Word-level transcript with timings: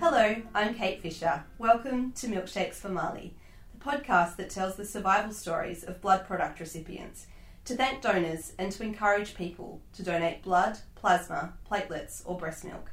Hello, 0.00 0.34
I'm 0.54 0.74
Kate 0.74 1.00
Fisher. 1.00 1.44
Welcome 1.56 2.12
to 2.12 2.26
Milkshakes 2.26 2.74
for 2.74 2.88
Marley, 2.88 3.36
the 3.72 3.84
podcast 3.84 4.36
that 4.36 4.50
tells 4.50 4.74
the 4.74 4.84
survival 4.84 5.32
stories 5.32 5.84
of 5.84 6.00
blood 6.00 6.26
product 6.26 6.58
recipients 6.58 7.26
to 7.64 7.76
thank 7.76 8.02
donors 8.02 8.52
and 8.58 8.72
to 8.72 8.82
encourage 8.82 9.36
people 9.36 9.80
to 9.94 10.02
donate 10.02 10.42
blood, 10.42 10.78
plasma, 10.96 11.54
platelets, 11.70 12.22
or 12.26 12.36
breast 12.36 12.64
milk. 12.64 12.90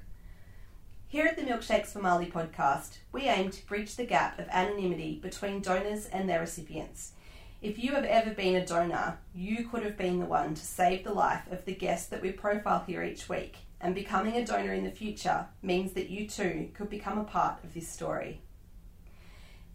Here 1.07 1.25
at 1.25 1.35
the 1.35 1.43
Milkshakes 1.43 1.87
for 1.87 1.99
Marley 1.99 2.27
podcast, 2.27 2.99
we 3.11 3.23
aim 3.23 3.49
to 3.49 3.65
bridge 3.65 3.95
the 3.95 4.05
gap 4.05 4.37
of 4.39 4.47
anonymity 4.49 5.19
between 5.21 5.59
donors 5.59 6.05
and 6.05 6.29
their 6.29 6.39
recipients. 6.39 7.13
If 7.61 7.77
you 7.83 7.93
have 7.93 8.05
ever 8.05 8.29
been 8.29 8.55
a 8.55 8.65
donor, 8.65 9.17
you 9.33 9.67
could 9.67 9.83
have 9.83 9.97
been 9.97 10.19
the 10.19 10.25
one 10.25 10.53
to 10.53 10.65
save 10.65 11.03
the 11.03 11.13
life 11.13 11.51
of 11.51 11.65
the 11.65 11.75
guest 11.75 12.11
that 12.11 12.21
we 12.21 12.31
profile 12.31 12.83
here 12.85 13.03
each 13.03 13.27
week, 13.27 13.57
and 13.81 13.95
becoming 13.95 14.35
a 14.35 14.45
donor 14.45 14.73
in 14.73 14.83
the 14.83 14.91
future 14.91 15.47
means 15.61 15.93
that 15.93 16.09
you 16.09 16.27
too 16.27 16.69
could 16.73 16.89
become 16.89 17.17
a 17.17 17.23
part 17.23 17.63
of 17.63 17.73
this 17.73 17.87
story. 17.87 18.41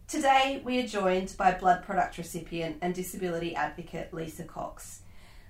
Today, 0.09 0.63
we 0.65 0.79
are 0.79 0.87
joined 0.87 1.35
by 1.37 1.53
blood 1.53 1.83
product 1.83 2.17
recipient 2.17 2.77
and 2.81 2.95
disability 2.95 3.57
advocate 3.57 4.15
Lisa 4.15 4.45
Cox. 4.45 5.01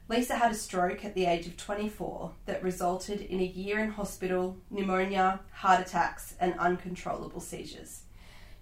Lisa 0.09 0.37
had 0.37 0.53
a 0.53 0.55
stroke 0.55 1.05
at 1.05 1.15
the 1.15 1.27
age 1.27 1.47
of 1.47 1.57
24 1.57 2.33
that 2.47 2.63
resulted 2.63 3.21
in 3.21 3.41
a 3.41 3.45
year 3.45 3.79
in 3.81 3.91
hospital, 3.91 4.57
pneumonia, 4.71 5.41
heart 5.53 5.81
attacks, 5.81 6.35
and 6.41 6.59
uncontrollable 6.59 7.41
seizures. 7.41 8.03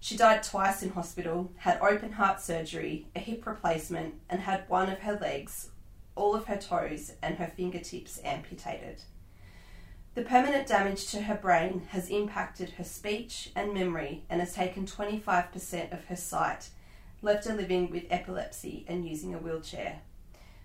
She 0.00 0.16
died 0.16 0.42
twice 0.42 0.82
in 0.82 0.90
hospital, 0.90 1.52
had 1.58 1.80
open 1.80 2.12
heart 2.12 2.40
surgery, 2.40 3.06
a 3.14 3.20
hip 3.20 3.46
replacement, 3.46 4.14
and 4.28 4.40
had 4.40 4.68
one 4.68 4.90
of 4.90 4.98
her 5.00 5.18
legs, 5.18 5.70
all 6.14 6.34
of 6.34 6.46
her 6.46 6.56
toes, 6.56 7.12
and 7.22 7.36
her 7.36 7.46
fingertips 7.46 8.20
amputated. 8.24 9.02
The 10.14 10.22
permanent 10.22 10.68
damage 10.68 11.08
to 11.08 11.22
her 11.22 11.34
brain 11.34 11.88
has 11.88 12.08
impacted 12.08 12.70
her 12.70 12.84
speech 12.84 13.50
and 13.56 13.74
memory 13.74 14.22
and 14.30 14.40
has 14.40 14.54
taken 14.54 14.86
25% 14.86 15.92
of 15.92 16.04
her 16.04 16.14
sight, 16.14 16.68
left 17.20 17.48
her 17.48 17.54
living 17.54 17.90
with 17.90 18.04
epilepsy 18.10 18.84
and 18.86 19.08
using 19.08 19.34
a 19.34 19.38
wheelchair. 19.38 20.02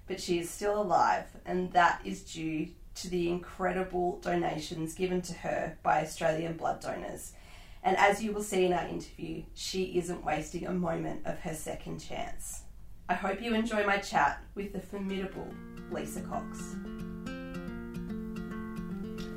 But 0.05 0.21
she 0.21 0.37
is 0.37 0.51
still 0.51 0.79
alive, 0.79 1.25
and 1.45 1.73
that 1.73 2.01
is 2.05 2.21
due 2.21 2.67
to 2.95 3.09
the 3.09 3.29
incredible 3.29 4.19
donations 4.21 4.93
given 4.93 5.21
to 5.23 5.33
her 5.33 5.77
by 5.81 6.01
Australian 6.03 6.55
blood 6.55 6.79
donors. 6.79 7.33
And 7.81 7.97
as 7.97 8.21
you 8.21 8.33
will 8.33 8.43
see 8.43 8.65
in 8.65 8.73
our 8.73 8.87
interview, 8.87 9.43
she 9.55 9.97
isn't 9.97 10.23
wasting 10.23 10.67
a 10.67 10.73
moment 10.73 11.25
of 11.25 11.39
her 11.39 11.55
second 11.55 11.99
chance. 11.99 12.63
I 13.07 13.15
hope 13.15 13.41
you 13.41 13.55
enjoy 13.55 13.83
my 13.83 13.97
chat 13.97 14.43
with 14.53 14.73
the 14.73 14.79
formidable 14.79 15.47
Lisa 15.89 16.21
Cox. 16.21 16.75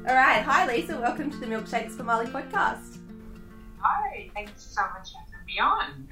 All 0.04 0.16
right. 0.16 0.42
Hi, 0.42 0.66
Lisa. 0.66 0.98
Welcome 0.98 1.30
to 1.30 1.36
the 1.36 1.46
Milkshakes 1.46 1.92
for 1.92 2.02
Marley 2.02 2.26
podcast. 2.26 2.98
Hi. 3.78 4.28
Thanks 4.34 4.64
so 4.64 4.82
much 4.82 5.12
for 5.12 5.18
having 5.18 5.46
me 5.46 5.60
on. 5.60 6.08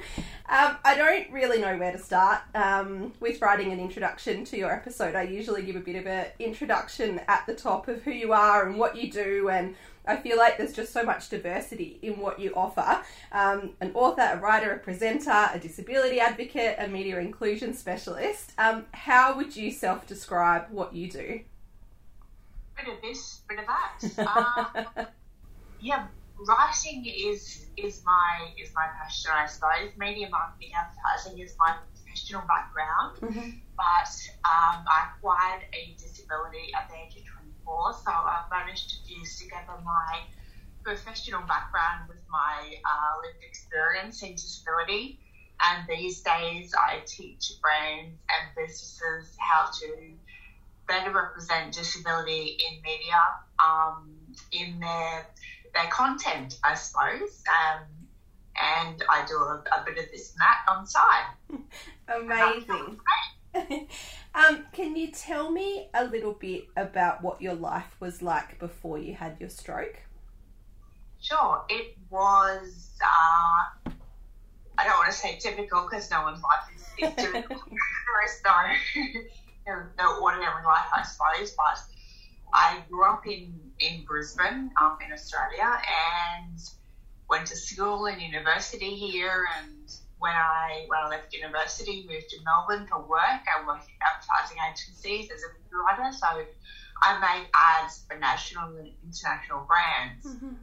Um, 0.49 0.77
I 0.85 0.97
don't 0.97 1.29
really 1.33 1.61
know 1.61 1.77
where 1.77 1.91
to 1.91 1.99
start 1.99 2.43
um, 2.55 3.13
with 3.19 3.43
writing 3.43 3.73
an 3.73 3.81
introduction 3.81 4.45
to 4.45 4.57
your 4.57 4.73
episode. 4.73 5.17
I 5.17 5.23
usually 5.23 5.63
give 5.63 5.75
a 5.75 5.81
bit 5.81 5.97
of 5.97 6.07
an 6.07 6.27
introduction 6.39 7.21
at 7.27 7.45
the 7.49 7.55
top 7.55 7.89
of 7.89 8.03
who 8.03 8.13
you 8.13 8.33
are 8.33 8.69
and 8.69 8.79
what 8.79 8.97
you 8.97 9.11
do, 9.11 9.49
and 9.49 9.75
I 10.07 10.19
feel 10.19 10.39
like 10.39 10.57
there's 10.57 10.73
just 10.73 10.93
so 10.93 11.03
much 11.03 11.29
diversity 11.29 11.99
in 12.01 12.21
what 12.21 12.39
you 12.39 12.53
offer. 12.55 13.03
Um, 13.33 13.71
an 13.81 13.91
author, 13.95 14.23
a 14.23 14.39
writer, 14.39 14.71
a 14.71 14.79
presenter, 14.79 15.51
a 15.53 15.59
disability 15.59 16.21
advocate, 16.21 16.77
a 16.79 16.87
media 16.87 17.19
inclusion 17.19 17.75
specialist. 17.75 18.53
Um, 18.57 18.87
how 18.93 19.37
would 19.37 19.57
you 19.57 19.73
self 19.73 20.07
describe 20.07 20.67
what 20.71 20.95
you 20.95 21.11
do? 21.11 21.41
Bit 22.85 22.95
of 22.95 23.01
this, 23.03 23.41
bit 23.49 23.59
of 23.59 23.67
that. 23.67 24.27
Um, 24.27 25.07
yeah, 25.81 26.07
writing 26.47 27.05
is 27.07 27.67
is 27.77 28.03
my 28.05 28.51
is 28.59 28.71
my 28.75 28.87
passion, 29.01 29.31
I 29.35 29.47
suppose. 29.47 29.97
Media 29.99 30.29
marketing 30.31 30.71
advertising 30.75 31.41
is 31.41 31.57
my 31.59 31.77
professional 31.95 32.43
background, 32.47 33.17
mm-hmm. 33.21 33.51
but 33.77 34.13
um, 34.45 34.85
I 34.89 35.11
acquired 35.17 35.63
a 35.73 35.95
disability 35.99 36.73
at 36.77 36.89
the 36.89 36.97
age 36.97 37.17
of 37.17 37.27
24, 37.65 37.93
so 38.05 38.11
I've 38.11 38.51
managed 38.51 38.91
to 38.91 38.97
fuse 39.07 39.39
together 39.39 39.79
my 39.85 40.21
professional 40.83 41.43
background 41.43 42.09
with 42.09 42.23
my 42.31 42.75
uh, 42.85 43.13
lived 43.23 43.45
experience 43.45 44.23
in 44.23 44.33
disability. 44.33 45.21
And 45.63 45.87
these 45.87 46.23
days, 46.23 46.73
I 46.75 47.01
teach 47.07 47.53
brands 47.61 48.17
and 48.33 48.49
businesses 48.57 49.37
how 49.39 49.67
to 49.71 50.17
better 50.91 51.13
represent 51.13 51.73
disability 51.73 52.59
in 52.69 52.83
media, 52.83 53.23
um, 53.65 54.11
in 54.51 54.81
their 54.81 55.27
their 55.73 55.91
content, 55.91 56.59
I 56.65 56.75
suppose. 56.75 57.45
Um, 57.49 57.87
and 58.61 59.03
I 59.09 59.25
do 59.27 59.37
a, 59.37 59.63
a, 59.73 59.85
bit 59.85 59.99
of 59.99 60.11
this 60.11 60.33
and 60.33 60.41
that 60.41 60.59
on 60.69 60.87
side. 60.87 61.27
Amazing. 62.09 62.99
um, 64.35 64.67
can 64.73 64.97
you 64.97 65.13
tell 65.13 65.51
me 65.53 65.89
a 65.95 66.05
little 66.05 66.33
bit 66.33 66.65
about 66.77 67.23
what 67.23 67.41
your 67.41 67.55
life 67.55 67.95
was 68.01 68.21
like 68.21 68.59
before 68.59 68.99
you 68.99 69.15
had 69.15 69.37
your 69.39 69.49
stroke? 69.49 70.01
Sure. 71.21 71.65
It 71.69 71.97
was, 72.11 72.91
uh, 73.03 73.91
I 74.77 74.85
don't 74.85 74.99
want 74.99 75.13
to 75.13 75.17
say 75.17 75.39
typical 75.39 75.87
because 75.89 76.11
no 76.11 76.23
one's 76.23 76.43
life 76.43 76.65
is, 76.75 77.09
is 77.09 77.15
typical. 77.15 77.57
there 77.71 78.25
is 78.25 78.43
no 78.45 79.21
no 79.99 80.21
ordinary 80.21 80.65
life, 80.65 80.89
I 80.95 81.03
suppose. 81.03 81.55
But 81.57 81.79
I 82.53 82.83
grew 82.89 83.05
up 83.05 83.27
in, 83.27 83.55
in 83.79 84.05
Brisbane, 84.05 84.71
um, 84.81 84.99
in 85.05 85.13
Australia, 85.13 85.81
and 86.43 86.59
went 87.29 87.47
to 87.49 87.57
school 87.57 88.07
and 88.07 88.21
university 88.21 88.95
here. 88.95 89.47
And 89.59 89.93
when 90.19 90.33
I 90.33 90.85
when 90.89 90.99
I 90.99 91.09
left 91.09 91.33
university, 91.35 92.07
moved 92.09 92.29
to 92.31 92.37
Melbourne 92.45 92.87
for 92.89 93.01
work. 93.01 93.21
I 93.23 93.67
worked 93.67 93.89
in 93.89 93.95
advertising 94.03 94.59
agencies 94.71 95.31
as 95.31 95.43
a 95.43 95.77
writer, 95.77 96.13
so 96.13 96.45
I 97.03 97.19
made 97.19 97.49
ads 97.55 98.05
for 98.09 98.19
national 98.19 98.77
and 98.77 98.91
international 99.05 99.67
brands. 99.67 100.27
Mm-hmm. 100.27 100.55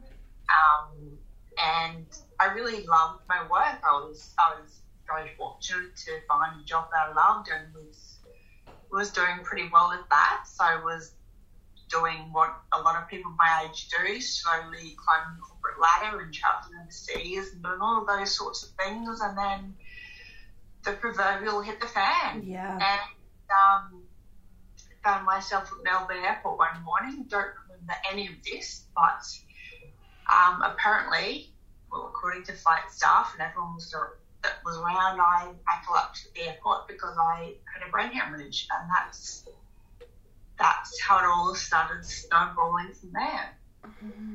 Um, 0.48 1.18
and 1.58 2.06
I 2.38 2.46
really 2.54 2.86
loved 2.86 3.22
my 3.28 3.42
work. 3.42 3.82
I 3.82 3.92
was 4.06 4.34
I 4.38 4.60
was 4.60 4.80
very 5.06 5.30
fortunate 5.36 5.96
to 5.96 6.20
find 6.28 6.60
a 6.60 6.64
job 6.64 6.88
that 6.92 7.10
I 7.10 7.12
loved 7.14 7.48
and 7.48 7.74
was 7.74 8.17
was 8.90 9.10
doing 9.10 9.40
pretty 9.42 9.68
well 9.72 9.92
at 9.92 10.08
that. 10.10 10.44
So 10.46 10.64
I 10.64 10.82
was 10.82 11.12
doing 11.90 12.32
what 12.32 12.54
a 12.72 12.80
lot 12.80 13.00
of 13.00 13.08
people 13.08 13.32
my 13.38 13.66
age 13.68 13.88
do, 13.88 14.20
slowly 14.20 14.96
climbing 14.96 15.36
the 15.36 15.42
corporate 15.42 15.80
ladder 15.80 16.20
and 16.20 16.32
traveling 16.32 16.78
overseas 16.82 17.52
and 17.52 17.62
doing 17.62 17.78
all 17.80 18.02
of 18.02 18.06
those 18.06 18.36
sorts 18.36 18.62
of 18.64 18.70
things. 18.70 19.20
And 19.20 19.36
then 19.36 19.74
the 20.84 20.92
proverbial 20.92 21.62
hit 21.62 21.80
the 21.80 21.86
fan. 21.86 22.42
Yeah. 22.44 22.72
And 22.72 23.00
um, 23.50 24.02
found 25.02 25.24
myself 25.24 25.72
at 25.72 25.84
Melbourne 25.84 26.24
Airport 26.24 26.58
one 26.58 26.82
morning. 26.84 27.24
Don't 27.28 27.48
remember 27.64 27.94
any 28.10 28.26
of 28.26 28.34
this, 28.44 28.84
but 28.94 29.24
um, 30.30 30.62
apparently, 30.62 31.50
well, 31.90 32.06
according 32.06 32.44
to 32.44 32.52
flight 32.52 32.90
staff 32.90 33.32
and 33.32 33.42
everyone 33.42 33.74
was 33.74 33.90
that 34.42 34.54
was 34.64 34.76
around, 34.76 35.20
I, 35.20 35.50
I 35.68 35.84
collapsed 35.86 36.26
at 36.26 36.34
the 36.34 36.48
airport 36.48 36.88
because 36.88 37.16
I 37.18 37.54
had 37.72 37.86
a 37.86 37.90
brain 37.90 38.10
hemorrhage, 38.10 38.68
and 38.72 38.90
that's 38.90 39.46
that's 40.58 41.00
how 41.00 41.18
it 41.18 41.24
all 41.24 41.54
started 41.54 42.04
snowballing 42.04 42.92
from 42.92 43.12
there. 43.12 43.56
Mm-hmm. 43.86 44.34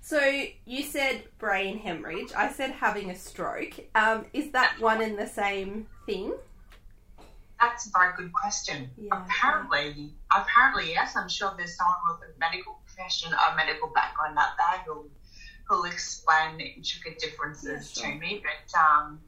So 0.00 0.44
you 0.64 0.82
said 0.82 1.22
brain 1.38 1.78
hemorrhage. 1.78 2.32
I 2.36 2.50
said 2.52 2.70
having 2.72 3.10
a 3.10 3.16
stroke. 3.16 3.74
Um, 3.94 4.26
is 4.32 4.50
that 4.52 4.80
one 4.80 5.00
and 5.00 5.16
the 5.16 5.26
same 5.26 5.86
thing? 6.06 6.32
That's 7.60 7.86
a 7.86 7.90
very 7.90 8.12
good 8.16 8.32
question. 8.32 8.90
Yeah. 8.96 9.10
Apparently, 9.12 10.14
apparently 10.34 10.90
yes. 10.90 11.14
I'm 11.16 11.28
sure 11.28 11.52
there's 11.56 11.76
someone 11.76 11.94
with 12.08 12.30
a 12.30 12.38
medical 12.40 12.80
profession, 12.86 13.32
a 13.32 13.54
medical 13.54 13.88
background 13.88 14.38
out 14.38 14.56
there 14.58 14.82
who'll, 14.86 15.08
who'll 15.68 15.84
explain 15.84 16.56
the 16.56 16.64
intricate 16.64 17.18
differences 17.20 17.92
to 17.92 18.08
me. 18.14 18.42
But 18.42 18.80
um, 18.80 19.20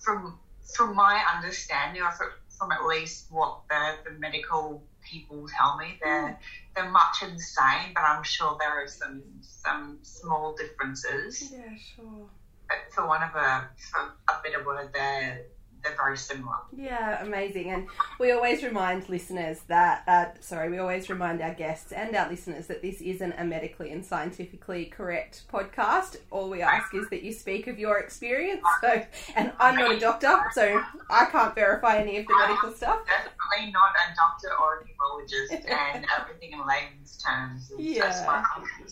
from 0.00 0.38
from 0.74 0.94
my 0.94 1.22
understanding, 1.34 2.02
or 2.02 2.12
from 2.58 2.72
at 2.72 2.84
least 2.84 3.26
what 3.30 3.60
the, 3.68 3.96
the 4.04 4.18
medical 4.18 4.82
people 5.02 5.46
tell 5.56 5.76
me, 5.76 5.98
they're 6.02 6.28
mm. 6.28 6.36
they're 6.74 6.90
much 6.90 7.22
in 7.22 7.32
the 7.32 7.40
same, 7.40 7.92
but 7.94 8.02
I'm 8.02 8.22
sure 8.22 8.56
there 8.60 8.82
are 8.82 8.88
some 8.88 9.22
some 9.40 9.98
small 10.02 10.54
differences. 10.54 11.50
Yeah, 11.52 11.74
sure. 11.96 12.26
But 12.68 12.78
for 12.94 13.06
one 13.06 13.22
of 13.22 13.34
a 13.34 13.68
for 13.90 14.12
a 14.28 14.42
better 14.42 14.64
word, 14.64 14.90
they're 14.92 15.46
they're 15.82 15.96
very 15.96 16.16
similar. 16.16 16.56
Yeah, 16.76 17.22
amazing. 17.24 17.70
And 17.70 17.88
we 18.18 18.32
always 18.32 18.62
remind 18.62 19.08
listeners 19.08 19.60
that, 19.68 20.02
uh, 20.06 20.26
sorry, 20.40 20.70
we 20.70 20.78
always 20.78 21.08
remind 21.08 21.40
our 21.40 21.54
guests 21.54 21.92
and 21.92 22.14
our 22.14 22.28
listeners 22.28 22.66
that 22.66 22.82
this 22.82 23.00
isn't 23.00 23.34
a 23.38 23.44
medically 23.44 23.90
and 23.92 24.04
scientifically 24.04 24.86
correct 24.86 25.44
podcast. 25.52 26.16
All 26.30 26.50
we 26.50 26.62
ask 26.62 26.94
is 26.94 27.08
that 27.10 27.22
you 27.22 27.32
speak 27.32 27.66
of 27.66 27.78
your 27.78 27.98
experience. 27.98 28.62
So, 28.80 29.02
and 29.36 29.52
I'm 29.58 29.76
not 29.76 29.94
a 29.94 29.98
doctor, 29.98 30.40
so 30.52 30.82
I 31.10 31.26
can't 31.26 31.54
verify 31.54 31.96
any 31.96 32.18
of 32.18 32.26
the 32.26 32.34
medical 32.36 32.72
stuff. 32.72 33.00
Definitely 33.06 33.72
not 33.72 33.90
a 33.90 34.14
doctor 34.14 34.48
or 34.60 34.80
a 34.80 34.84
neurologist, 34.86 35.52
and 35.68 36.06
everything 36.18 36.52
in 36.52 36.58
layman's 36.66 37.16
terms. 37.22 37.70
Is 37.70 37.96
Yeah. 37.96 38.44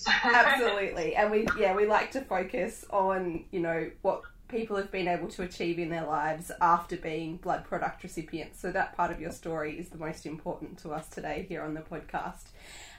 Absolutely. 0.25 1.15
And 1.15 1.31
we, 1.31 1.47
yeah, 1.59 1.75
we 1.75 1.87
like 1.87 2.11
to 2.13 2.21
focus 2.23 2.85
on, 2.91 3.45
you 3.51 3.61
know, 3.61 3.91
what 4.03 4.23
people 4.49 4.77
have 4.77 4.91
been 4.91 5.09
able 5.09 5.29
to 5.29 5.43
achieve 5.43 5.79
in 5.79 5.91
their 5.91 6.07
lives 6.07 6.51
after 6.61 6.97
being 6.97 7.37
blood 7.37 7.65
product 7.65 8.03
recipients. 8.03 8.61
So 8.61 8.73
that 8.73 8.97
part 8.97 9.11
of 9.11 9.21
your 9.21 9.31
story 9.31 9.79
is 9.79 9.91
the 9.91 9.99
most 9.99 10.27
important 10.27 10.79
to 10.81 10.93
us 10.93 11.09
today 11.09 11.47
here 11.49 11.63
on 11.63 11.75
the 11.75 11.81
podcast. 11.81 12.47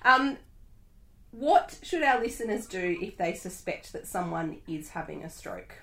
Um, 0.03 0.37
what 1.31 1.77
should 1.83 2.03
our 2.03 2.19
listeners 2.19 2.65
do 2.65 2.97
if 3.01 3.17
they 3.17 3.33
suspect 3.33 3.93
that 3.93 4.07
someone 4.07 4.57
is 4.67 4.89
having 4.89 5.23
a 5.23 5.29
stroke? 5.29 5.75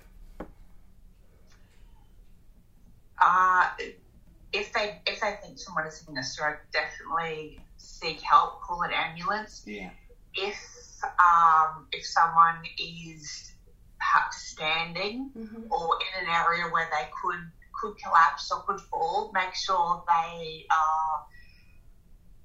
Uh, 3.20 3.68
if 4.52 4.72
they 4.72 5.00
if 5.06 5.20
they 5.20 5.34
think 5.42 5.58
someone 5.58 5.86
is 5.86 6.00
having 6.00 6.18
a 6.18 6.22
stroke, 6.22 6.58
definitely 6.72 7.60
seek 7.76 8.20
help. 8.20 8.60
Call 8.62 8.82
an 8.82 8.90
ambulance. 8.92 9.62
Yeah. 9.66 9.90
If 10.34 10.56
um, 11.04 11.86
if 11.92 12.04
someone 12.04 12.62
is 12.78 13.52
perhaps 13.98 14.36
standing 14.52 15.30
Mm-hmm. 15.36 15.64
or 15.70 15.98
in 16.04 16.24
an 16.24 16.30
area 16.32 16.64
where 16.72 16.88
they 16.90 17.08
could 17.22 17.40
could 17.80 17.94
collapse 18.02 18.50
or 18.50 18.62
could 18.64 18.80
fall, 18.90 19.30
make 19.34 19.54
sure 19.54 20.02
they 20.08 20.64
are 20.70 21.24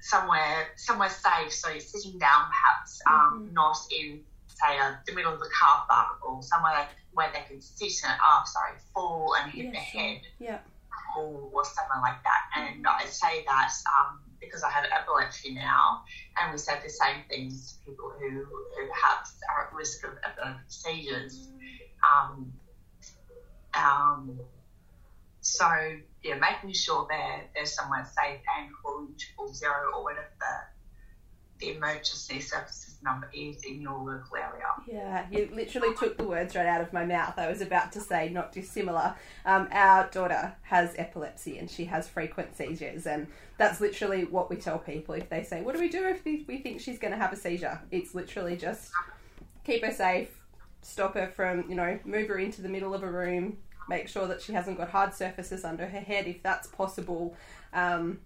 somewhere 0.02 0.68
somewhere 0.78 1.10
safe. 1.10 1.54
So 1.54 1.70
you're 1.70 1.80
sitting 1.80 2.18
down, 2.20 2.50
perhaps 2.50 3.00
um, 3.08 3.48
Mhm. 3.50 3.54
not 3.54 3.78
in 3.92 4.24
say 4.48 4.78
uh, 4.78 4.96
the 5.08 5.14
middle 5.14 5.34
of 5.34 5.40
the 5.40 5.50
car 5.58 5.86
park 5.90 6.18
or 6.28 6.42
somewhere 6.44 6.88
where 7.12 7.32
they 7.32 7.42
can 7.48 7.62
sit 7.62 7.94
and 8.04 8.18
oh 8.22 8.42
sorry 8.46 8.78
fall 8.94 9.36
and 9.40 9.50
hit 9.52 9.66
Yeah, 9.66 9.72
their 9.72 9.82
sure. 9.82 10.02
head 10.02 10.22
Yeah. 10.40 10.60
or, 11.16 11.50
or 11.54 11.64
something 11.64 12.02
like 12.02 12.22
that. 12.24 12.42
And 12.56 12.86
I'd 12.86 13.08
say 13.10 13.44
that 13.46 13.72
um, 13.98 14.20
because 14.42 14.64
I 14.64 14.70
have 14.70 14.86
epilepsy 14.92 15.54
now, 15.54 16.02
and 16.38 16.52
we 16.52 16.58
said 16.58 16.82
the 16.84 16.90
same 16.90 17.24
things 17.30 17.74
to 17.74 17.86
people 17.92 18.12
who, 18.20 18.30
who 18.30 18.88
perhaps 18.88 19.36
are 19.54 19.68
at 19.68 19.74
risk 19.74 20.04
of 20.04 20.18
epileptic 20.26 20.66
seizures. 20.68 21.50
Um, 22.12 22.52
um, 23.74 24.40
so 25.42 25.68
yeah, 26.24 26.36
making 26.36 26.74
sure 26.74 27.08
they're 27.10 27.48
they're 27.56 27.66
somewhere 27.66 28.06
safe 28.06 28.42
and 28.58 28.70
calling 28.82 29.16
triple 29.18 29.54
zero 29.54 29.92
or 29.96 30.04
whatever 30.04 30.28
the 31.62 31.76
emergency 31.76 32.42
services 32.42 32.96
number 33.04 33.30
is 33.34 33.64
in 33.64 33.82
your 33.82 33.98
local 33.98 34.36
area. 34.36 34.66
Yeah, 34.88 35.26
you 35.32 35.50
literally 35.54 35.96
took 35.96 36.18
the 36.18 36.24
words 36.24 36.56
right 36.56 36.66
out 36.66 36.82
of 36.82 36.92
my 36.92 37.06
mouth. 37.06 37.36
I 37.38 37.48
was 37.48 37.62
about 37.62 37.92
to 37.94 38.02
say 38.02 38.30
not 38.30 38.52
dissimilar. 38.52 39.16
Um, 39.46 39.68
our 39.72 40.08
daughter 40.10 40.56
has 40.64 40.94
epilepsy 40.98 41.58
and 41.58 41.70
she 41.70 41.86
has 41.86 42.08
frequent 42.08 42.56
seizures, 42.56 43.08
and 43.08 43.28
that's 43.58 43.80
literally 43.80 44.26
what 44.26 44.50
we 44.50 44.58
tell 44.58 44.80
people 44.80 45.16
if 45.16 45.30
they 45.30 45.44
say, 45.44 45.62
"What 45.62 45.76
do 45.76 45.82
we 45.82 45.90
do 45.90 46.06
if 46.08 46.26
we 46.26 46.44
we 46.48 46.58
think 46.58 46.82
she's 46.82 47.00
going 47.00 47.12
to 47.12 47.18
have 47.18 47.32
a 47.32 47.38
seizure?" 47.38 47.80
It's 47.92 48.14
literally 48.14 48.58
just 48.58 48.92
keep 49.64 49.84
her 49.86 49.94
safe, 49.94 50.30
stop 50.82 51.14
her 51.14 51.28
from 51.28 51.70
you 51.70 51.76
know 51.76 52.00
move 52.04 52.28
her 52.28 52.38
into 52.38 52.62
the 52.62 52.70
middle 52.70 52.94
of 52.94 53.04
a 53.04 53.12
room, 53.12 53.58
make 53.88 54.08
sure 54.08 54.28
that 54.28 54.42
she 54.42 54.54
hasn't 54.54 54.78
got 54.78 54.90
hard 54.90 55.14
surfaces 55.14 55.64
under 55.64 55.88
her 55.88 56.00
head 56.00 56.28
if 56.28 56.42
that's 56.44 56.68
possible. 56.68 57.36
Um, 57.74 58.20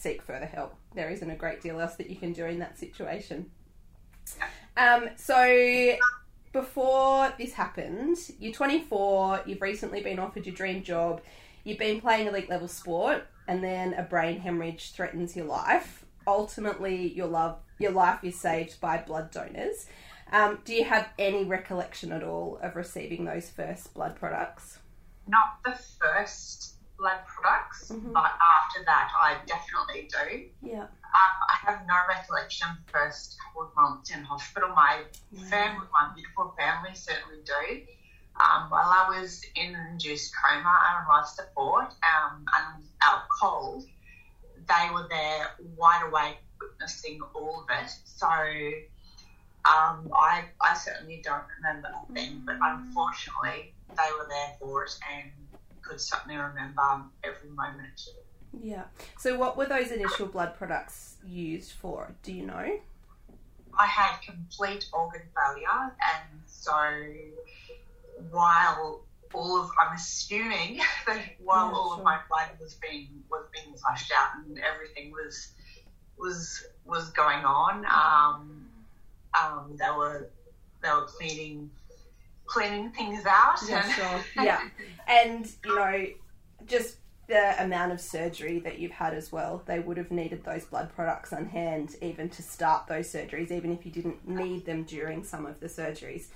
seek 0.00 0.22
further 0.22 0.46
help. 0.46 0.74
There 0.94 1.10
isn't 1.10 1.30
a 1.30 1.36
great 1.36 1.60
deal 1.60 1.80
else 1.80 1.96
that 1.96 2.08
you 2.08 2.16
can 2.16 2.32
do 2.32 2.46
in 2.46 2.58
that 2.60 2.78
situation. 2.78 3.50
Um, 4.76 5.10
so 5.16 5.96
before 6.52 7.32
this 7.38 7.52
happened, 7.52 8.16
you're 8.38 8.52
24, 8.52 9.42
you've 9.46 9.60
recently 9.60 10.02
been 10.02 10.18
offered 10.18 10.46
your 10.46 10.54
dream 10.54 10.82
job, 10.82 11.20
you've 11.64 11.78
been 11.78 12.00
playing 12.00 12.26
elite 12.26 12.48
level 12.48 12.68
sport, 12.68 13.26
and 13.46 13.62
then 13.62 13.94
a 13.94 14.02
brain 14.02 14.40
hemorrhage 14.40 14.92
threatens 14.92 15.36
your 15.36 15.46
life. 15.46 16.04
Ultimately, 16.26 17.12
your 17.12 17.26
love, 17.26 17.58
your 17.78 17.92
life 17.92 18.20
is 18.22 18.38
saved 18.38 18.80
by 18.80 18.98
blood 18.98 19.30
donors. 19.30 19.86
Um, 20.32 20.60
do 20.64 20.72
you 20.72 20.84
have 20.84 21.08
any 21.18 21.44
recollection 21.44 22.12
at 22.12 22.22
all 22.22 22.58
of 22.62 22.76
receiving 22.76 23.24
those 23.24 23.50
first 23.50 23.92
blood 23.94 24.16
products? 24.16 24.78
Not 25.26 25.58
the 25.64 25.78
first 26.00 26.74
blood 27.00 27.24
products, 27.26 27.90
Mhm. 27.90 28.12
but 28.12 28.30
after 28.54 28.84
that, 28.84 29.10
I 29.18 29.38
definitely 29.46 30.08
do. 30.08 30.50
Yeah. 30.60 30.82
Um, 30.82 31.34
I 31.48 31.56
have 31.64 31.86
no 31.86 31.96
recollection 32.06 32.68
the 32.84 32.92
first 32.92 33.38
couple 33.40 33.62
of 33.62 33.74
months 33.74 34.10
in 34.10 34.22
hospital. 34.22 34.68
My 34.74 35.04
family, 35.48 35.86
my 35.92 36.12
beautiful 36.14 36.54
family, 36.56 36.94
certainly 36.94 37.42
do. 37.42 37.86
Um, 38.40 38.70
while 38.70 38.90
I 38.90 39.08
was 39.20 39.44
in 39.56 39.74
induced 39.74 40.32
coma 40.36 40.78
and 40.88 41.08
life 41.08 41.26
support 41.26 41.92
um, 42.12 42.44
and 42.56 42.84
out 43.00 43.22
cold, 43.40 43.84
they 44.68 44.90
were 44.92 45.08
there 45.08 45.56
wide 45.76 46.06
awake 46.06 46.38
witnessing 46.60 47.20
all 47.34 47.62
of 47.62 47.70
it. 47.70 47.90
So 48.04 48.28
um, 48.28 50.10
I, 50.14 50.44
I 50.60 50.74
certainly 50.74 51.20
don't 51.22 51.44
remember 51.56 51.88
a 51.88 52.12
thing, 52.12 52.42
but 52.46 52.56
unfortunately, 52.62 53.74
they 53.88 54.12
were 54.16 54.28
there 54.28 54.54
for 54.58 54.84
it 54.84 54.92
and 55.12 55.32
could 55.90 56.00
certainly 56.00 56.36
remember 56.36 57.02
every 57.24 57.50
moment. 57.50 58.08
Yeah. 58.62 58.84
So, 59.18 59.36
what 59.36 59.56
were 59.56 59.66
those 59.66 59.90
initial 59.90 60.26
blood 60.26 60.54
products 60.56 61.16
used 61.26 61.72
for? 61.72 62.14
Do 62.22 62.32
you 62.32 62.46
know? 62.46 62.78
I 63.78 63.86
had 63.86 64.20
complete 64.22 64.88
organ 64.92 65.22
failure, 65.34 65.68
and 65.82 66.42
so 66.46 66.72
while 68.30 69.02
all 69.32 69.62
of 69.62 69.70
I'm 69.80 69.94
assuming 69.94 70.80
that 71.06 71.20
while 71.42 71.68
Yeah, 71.68 71.74
all 71.74 71.90
sure. 71.90 71.98
of 71.98 72.04
my 72.04 72.18
blood 72.28 72.50
was 72.60 72.74
being 72.74 73.08
was 73.30 73.46
being 73.52 73.74
flushed 73.76 74.12
out 74.16 74.44
and 74.44 74.58
everything 74.58 75.12
was 75.12 75.52
was 76.18 76.64
was 76.84 77.10
going 77.10 77.44
on, 77.44 77.84
um, 77.86 78.66
um, 79.40 79.76
they 79.76 79.90
were 79.96 80.30
they 80.82 80.90
were 80.90 81.06
cleaning 81.06 81.70
cleaning 82.50 82.90
things 82.90 83.24
out. 83.26 83.58
Yeah, 83.68 83.84
and- 83.84 83.92
sure. 83.94 84.20
Yeah. 84.44 84.60
And, 85.08 85.50
you 85.64 85.74
know, 85.74 86.06
just 86.66 86.96
the 87.28 87.62
amount 87.62 87.92
of 87.92 88.00
surgery 88.00 88.58
that 88.60 88.78
you've 88.78 88.90
had 88.90 89.14
as 89.14 89.30
well, 89.30 89.62
they 89.66 89.78
would 89.78 89.96
have 89.96 90.10
needed 90.10 90.44
those 90.44 90.64
blood 90.64 90.90
products 90.94 91.32
on 91.32 91.46
hand 91.46 91.94
even 92.02 92.28
to 92.30 92.42
start 92.42 92.88
those 92.88 93.12
surgeries, 93.12 93.52
even 93.52 93.72
if 93.72 93.86
you 93.86 93.92
didn't 93.92 94.26
need 94.28 94.66
them 94.66 94.82
during 94.82 95.22
some 95.22 95.46
of 95.46 95.60
the 95.60 95.66
surgeries. 95.66 96.26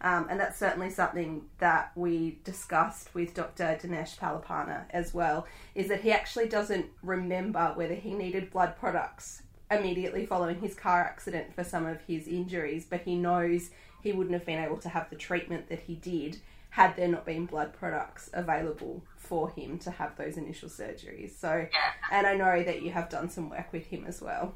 Um, 0.00 0.26
and 0.30 0.38
that's 0.38 0.58
certainly 0.58 0.90
something 0.90 1.42
that 1.58 1.90
we 1.96 2.38
discussed 2.44 3.14
with 3.14 3.34
Dr. 3.34 3.78
Dinesh 3.82 4.18
Palipana 4.18 4.84
as 4.90 5.12
well, 5.14 5.46
is 5.74 5.88
that 5.88 6.02
he 6.02 6.12
actually 6.12 6.46
doesn't 6.48 6.86
remember 7.02 7.72
whether 7.74 7.94
he 7.94 8.12
needed 8.12 8.50
blood 8.50 8.76
products 8.78 9.42
immediately 9.70 10.26
following 10.26 10.60
his 10.60 10.74
car 10.74 11.00
accident 11.00 11.54
for 11.54 11.64
some 11.64 11.86
of 11.86 12.00
his 12.02 12.28
injuries, 12.28 12.86
but 12.88 13.00
he 13.00 13.16
knows 13.16 13.70
he 14.04 14.12
wouldn't 14.12 14.34
have 14.34 14.44
been 14.44 14.62
able 14.62 14.76
to 14.76 14.88
have 14.90 15.08
the 15.10 15.16
treatment 15.16 15.68
that 15.70 15.80
he 15.80 15.94
did 15.94 16.38
had 16.70 16.94
there 16.94 17.08
not 17.08 17.24
been 17.24 17.46
blood 17.46 17.72
products 17.72 18.28
available 18.34 19.02
for 19.16 19.48
him 19.50 19.78
to 19.78 19.90
have 19.90 20.14
those 20.16 20.36
initial 20.36 20.68
surgeries. 20.68 21.36
So, 21.36 21.66
yeah. 21.72 21.90
and 22.12 22.26
I 22.26 22.34
know 22.34 22.62
that 22.62 22.82
you 22.82 22.90
have 22.90 23.08
done 23.08 23.30
some 23.30 23.48
work 23.48 23.72
with 23.72 23.86
him 23.86 24.04
as 24.06 24.20
well. 24.20 24.54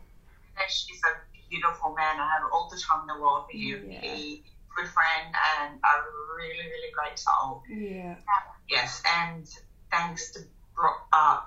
She's 0.69 1.01
a 1.05 1.49
beautiful 1.49 1.95
man. 1.95 2.21
I 2.21 2.29
have 2.35 2.51
all 2.53 2.69
the 2.71 2.79
time 2.79 3.09
in 3.09 3.17
the 3.17 3.23
world 3.23 3.47
for 3.51 3.57
you. 3.57 3.89
Yeah. 3.89 4.01
He 4.01 4.45
good 4.77 4.89
friend 4.89 5.35
and 5.61 5.75
a 5.75 6.37
really, 6.37 6.69
really 6.69 6.93
great 6.93 7.19
soul. 7.19 7.63
Yeah. 7.69 8.17
Yes, 8.69 9.03
and 9.19 9.49
thanks 9.91 10.33
to 10.33 10.41
uh, 11.13 11.41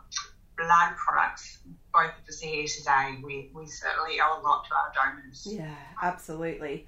blood 0.57 0.95
products, 0.97 1.59
both 1.93 2.11
of 2.21 2.27
us 2.27 2.43
are 2.43 2.47
here 2.47 2.67
today. 2.67 3.17
We, 3.23 3.49
we 3.53 3.65
certainly 3.67 4.19
owe 4.21 4.39
a 4.39 4.41
lot 4.41 4.65
to 4.65 4.75
our 4.75 4.93
donors. 4.93 5.47
Yeah, 5.49 5.75
absolutely. 6.01 6.87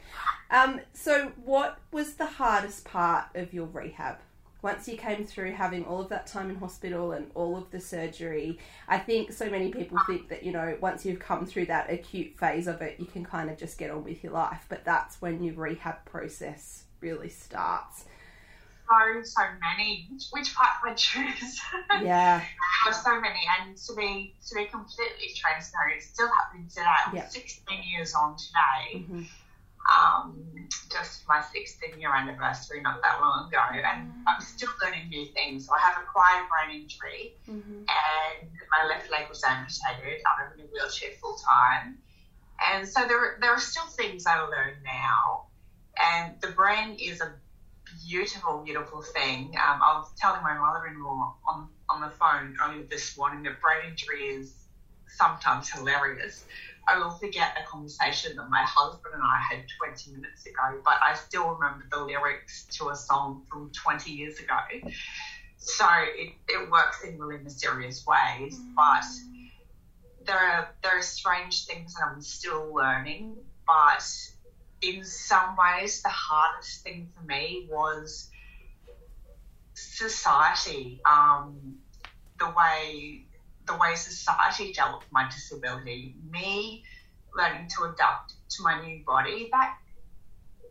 Um, 0.51 0.81
so, 0.93 1.31
what 1.43 1.79
was 1.91 2.15
the 2.15 2.25
hardest 2.25 2.85
part 2.85 3.25
of 3.35 3.53
your 3.53 3.67
rehab? 3.67 4.17
Once 4.61 4.87
you 4.87 4.95
came 4.95 5.25
through 5.25 5.51
having 5.51 5.83
all 5.83 5.99
of 5.99 6.07
that 6.07 6.25
time 6.25 6.49
in 6.49 6.55
hospital 6.55 7.11
and 7.11 7.29
all 7.35 7.57
of 7.57 7.69
the 7.71 7.81
surgery, 7.81 8.57
I 8.87 8.97
think 8.97 9.33
so 9.33 9.49
many 9.49 9.69
people 9.69 9.97
think 10.07 10.29
that, 10.29 10.43
you 10.43 10.53
know, 10.53 10.77
once 10.79 11.05
you've 11.05 11.19
come 11.19 11.45
through 11.45 11.65
that 11.65 11.91
acute 11.91 12.37
phase 12.37 12.67
of 12.67 12.81
it, 12.81 12.97
you 12.97 13.05
can 13.05 13.25
kind 13.25 13.49
of 13.49 13.57
just 13.57 13.77
get 13.77 13.91
on 13.91 14.05
with 14.05 14.23
your 14.23 14.31
life. 14.31 14.65
But 14.69 14.85
that's 14.85 15.21
when 15.21 15.43
your 15.43 15.55
rehab 15.55 16.05
process 16.05 16.85
really 17.01 17.27
starts. 17.27 18.05
So, 18.93 19.21
so 19.23 19.41
many. 19.61 20.07
Which, 20.31 20.53
part 20.55 20.69
do 20.83 20.91
I 20.91 20.93
choose? 20.93 21.59
Yeah, 22.01 22.41
There's 22.83 23.01
so 23.03 23.19
many, 23.19 23.39
and 23.59 23.77
to 23.77 23.93
be 23.95 24.33
to 24.47 24.55
be 24.55 24.65
completely 24.65 25.29
transparent, 25.35 25.97
it's 25.97 26.07
still 26.07 26.29
happening 26.29 26.67
today. 26.67 26.85
I'm 27.05 27.15
Yeah. 27.15 27.25
16 27.27 27.83
years 27.83 28.13
on 28.13 28.35
today. 28.37 29.05
hmm 29.05 29.21
um, 29.93 30.69
just 30.89 31.27
my 31.27 31.41
16 31.41 31.99
year 31.99 32.15
anniversary 32.15 32.81
not 32.81 33.01
that 33.01 33.19
long 33.19 33.47
ago, 33.49 33.59
and 33.73 33.85
I'm 34.27 34.39
still 34.39 34.69
learning 34.81 35.09
new 35.09 35.25
things. 35.33 35.65
So 35.65 35.73
I 35.75 35.79
have 35.81 35.97
acquired 36.01 36.45
a 36.45 36.47
brain 36.47 36.81
injury, 36.81 37.33
Mm-hmm. 37.49 37.79
and 37.83 38.49
my 38.71 38.85
left 38.87 39.09
leg 39.11 39.27
was 39.27 39.43
amputated. 39.43 40.21
I'm 40.25 40.51
in 40.53 40.65
a 40.65 40.67
wheelchair 40.71 41.11
full 41.19 41.35
time, 41.35 41.97
and 42.71 42.87
so 42.87 43.05
there 43.05 43.35
there 43.41 43.51
are 43.51 43.59
still 43.59 43.87
things 43.87 44.25
I 44.25 44.39
learn 44.39 44.75
now, 44.85 45.43
and 45.99 46.39
the 46.41 46.51
brain 46.51 46.95
is 46.99 47.19
a 47.19 47.35
beautiful, 48.07 48.61
beautiful 48.63 49.01
thing. 49.01 49.55
Um, 49.55 49.81
I 49.81 49.97
was 49.97 50.11
telling 50.17 50.41
my 50.43 50.57
mother-in-law 50.57 51.35
on 51.47 51.69
on 51.89 52.01
the 52.01 52.09
phone 52.09 52.55
only 52.63 52.83
this 52.83 53.17
morning 53.17 53.43
that 53.43 53.61
brain 53.61 53.89
injury 53.91 54.23
is 54.23 54.55
sometimes 55.07 55.69
hilarious. 55.69 56.45
I 56.87 56.97
will 56.97 57.11
forget 57.11 57.55
a 57.61 57.65
conversation 57.65 58.35
that 58.35 58.49
my 58.49 58.63
husband 58.63 59.13
and 59.13 59.23
I 59.23 59.39
had 59.49 59.63
20 59.77 60.11
minutes 60.11 60.45
ago, 60.45 60.81
but 60.83 60.95
I 61.03 61.13
still 61.15 61.47
remember 61.49 61.85
the 61.91 62.03
lyrics 62.03 62.65
to 62.77 62.89
a 62.89 62.95
song 62.95 63.43
from 63.49 63.71
20 63.71 64.11
years 64.11 64.39
ago. 64.39 64.57
So 65.57 65.87
it, 65.89 66.33
it 66.49 66.69
works 66.69 67.03
in 67.03 67.17
really 67.17 67.41
mysterious 67.41 68.05
ways, 68.05 68.59
but 68.75 69.03
there 70.25 70.37
are 70.37 70.75
there 70.81 70.97
are 70.97 71.01
strange 71.01 71.65
things 71.65 71.93
that 71.93 72.07
I'm 72.11 72.21
still 72.21 72.73
learning. 72.73 73.37
But 73.65 74.03
in 74.83 75.03
some 75.03 75.55
ways, 75.55 76.01
the 76.01 76.09
hardest 76.09 76.83
thing 76.83 77.09
for 77.15 77.23
me 77.25 77.67
was 77.69 78.29
society. 79.73 81.01
Um, 81.05 81.77
the 82.39 82.47
way 82.47 83.25
the 83.65 83.77
way 83.77 83.95
society 83.95 84.73
dealt 84.73 84.99
with 84.99 85.11
my 85.11 85.29
disability, 85.29 86.15
me 86.29 86.83
learning 87.35 87.69
to 87.69 87.83
adapt 87.85 88.33
to 88.49 88.63
my 88.63 88.83
new 88.85 89.03
body, 89.05 89.49
that 89.51 89.77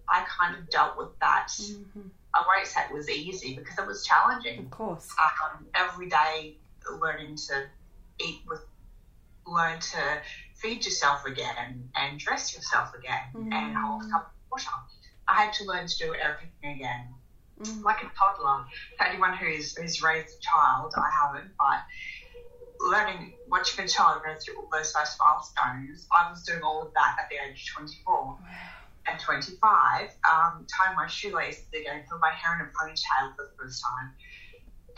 I 0.09 0.25
kind 0.29 0.57
of 0.57 0.69
dealt 0.69 0.99
with 0.99 1.19
that. 1.21 1.49
Mm-hmm. 1.49 2.01
I 2.35 2.45
won't 2.47 2.67
say 2.67 2.81
it 2.89 2.95
was 2.95 3.09
easy 3.09 3.57
because 3.57 3.79
it 3.79 3.87
was 3.87 4.05
challenging. 4.05 4.61
Of 4.61 4.71
course. 4.71 5.09
Um, 5.21 5.67
every 5.75 6.09
day, 6.09 6.57
learning 7.01 7.37
to 7.49 7.65
eat 8.21 8.41
with, 8.47 8.65
learn 9.47 9.81
to 9.81 10.21
feed 10.63 10.85
yourself 10.85 11.25
again 11.27 11.91
and 11.97 12.19
dress 12.19 12.55
yourself 12.55 12.89
again 12.99 13.27
and 13.53 13.77
hold 13.77 14.05
a 14.05 14.09
cup 14.11 14.25
of 14.27 14.33
water. 14.51 14.71
I 15.29 15.35
had 15.43 15.53
to 15.55 15.65
learn 15.65 15.87
to 15.87 15.97
do 15.99 16.15
everything 16.15 16.77
again 16.77 17.15
Mm. 17.61 17.85
like 17.85 18.03
a 18.03 18.11
toddler. 18.19 18.65
For 18.97 19.05
anyone 19.07 19.35
who's 19.35 19.77
who's 19.77 20.03
raised 20.03 20.35
a 20.39 20.41
child, 20.41 20.95
I 20.97 21.11
haven't, 21.21 21.53
but 21.59 21.81
learning 22.81 23.35
watching 23.47 23.85
a 23.85 23.89
child 23.89 24.23
go 24.25 24.35
through 24.35 24.57
all 24.57 24.69
those 24.73 24.91
first 24.93 25.17
milestones, 25.19 26.07
I 26.11 26.31
was 26.31 26.43
doing 26.43 26.63
all 26.63 26.83
of 26.83 26.93
that 26.95 27.17
at 27.21 27.29
the 27.29 27.37
age 27.37 27.69
of 27.69 27.75
24 27.77 28.37
and 29.07 29.21
25, 29.21 30.11
um, 30.31 30.67
tying 30.77 30.97
my 30.97 31.07
shoelaces 31.07 31.67
again, 31.75 32.05
put 32.11 32.21
my 32.21 32.31
hair 32.31 32.55
in 32.55 32.61
a 32.63 32.71
ponytail 32.71 33.37
for 33.37 33.45
the 33.45 33.53
first 33.63 33.83
time. 33.85 34.13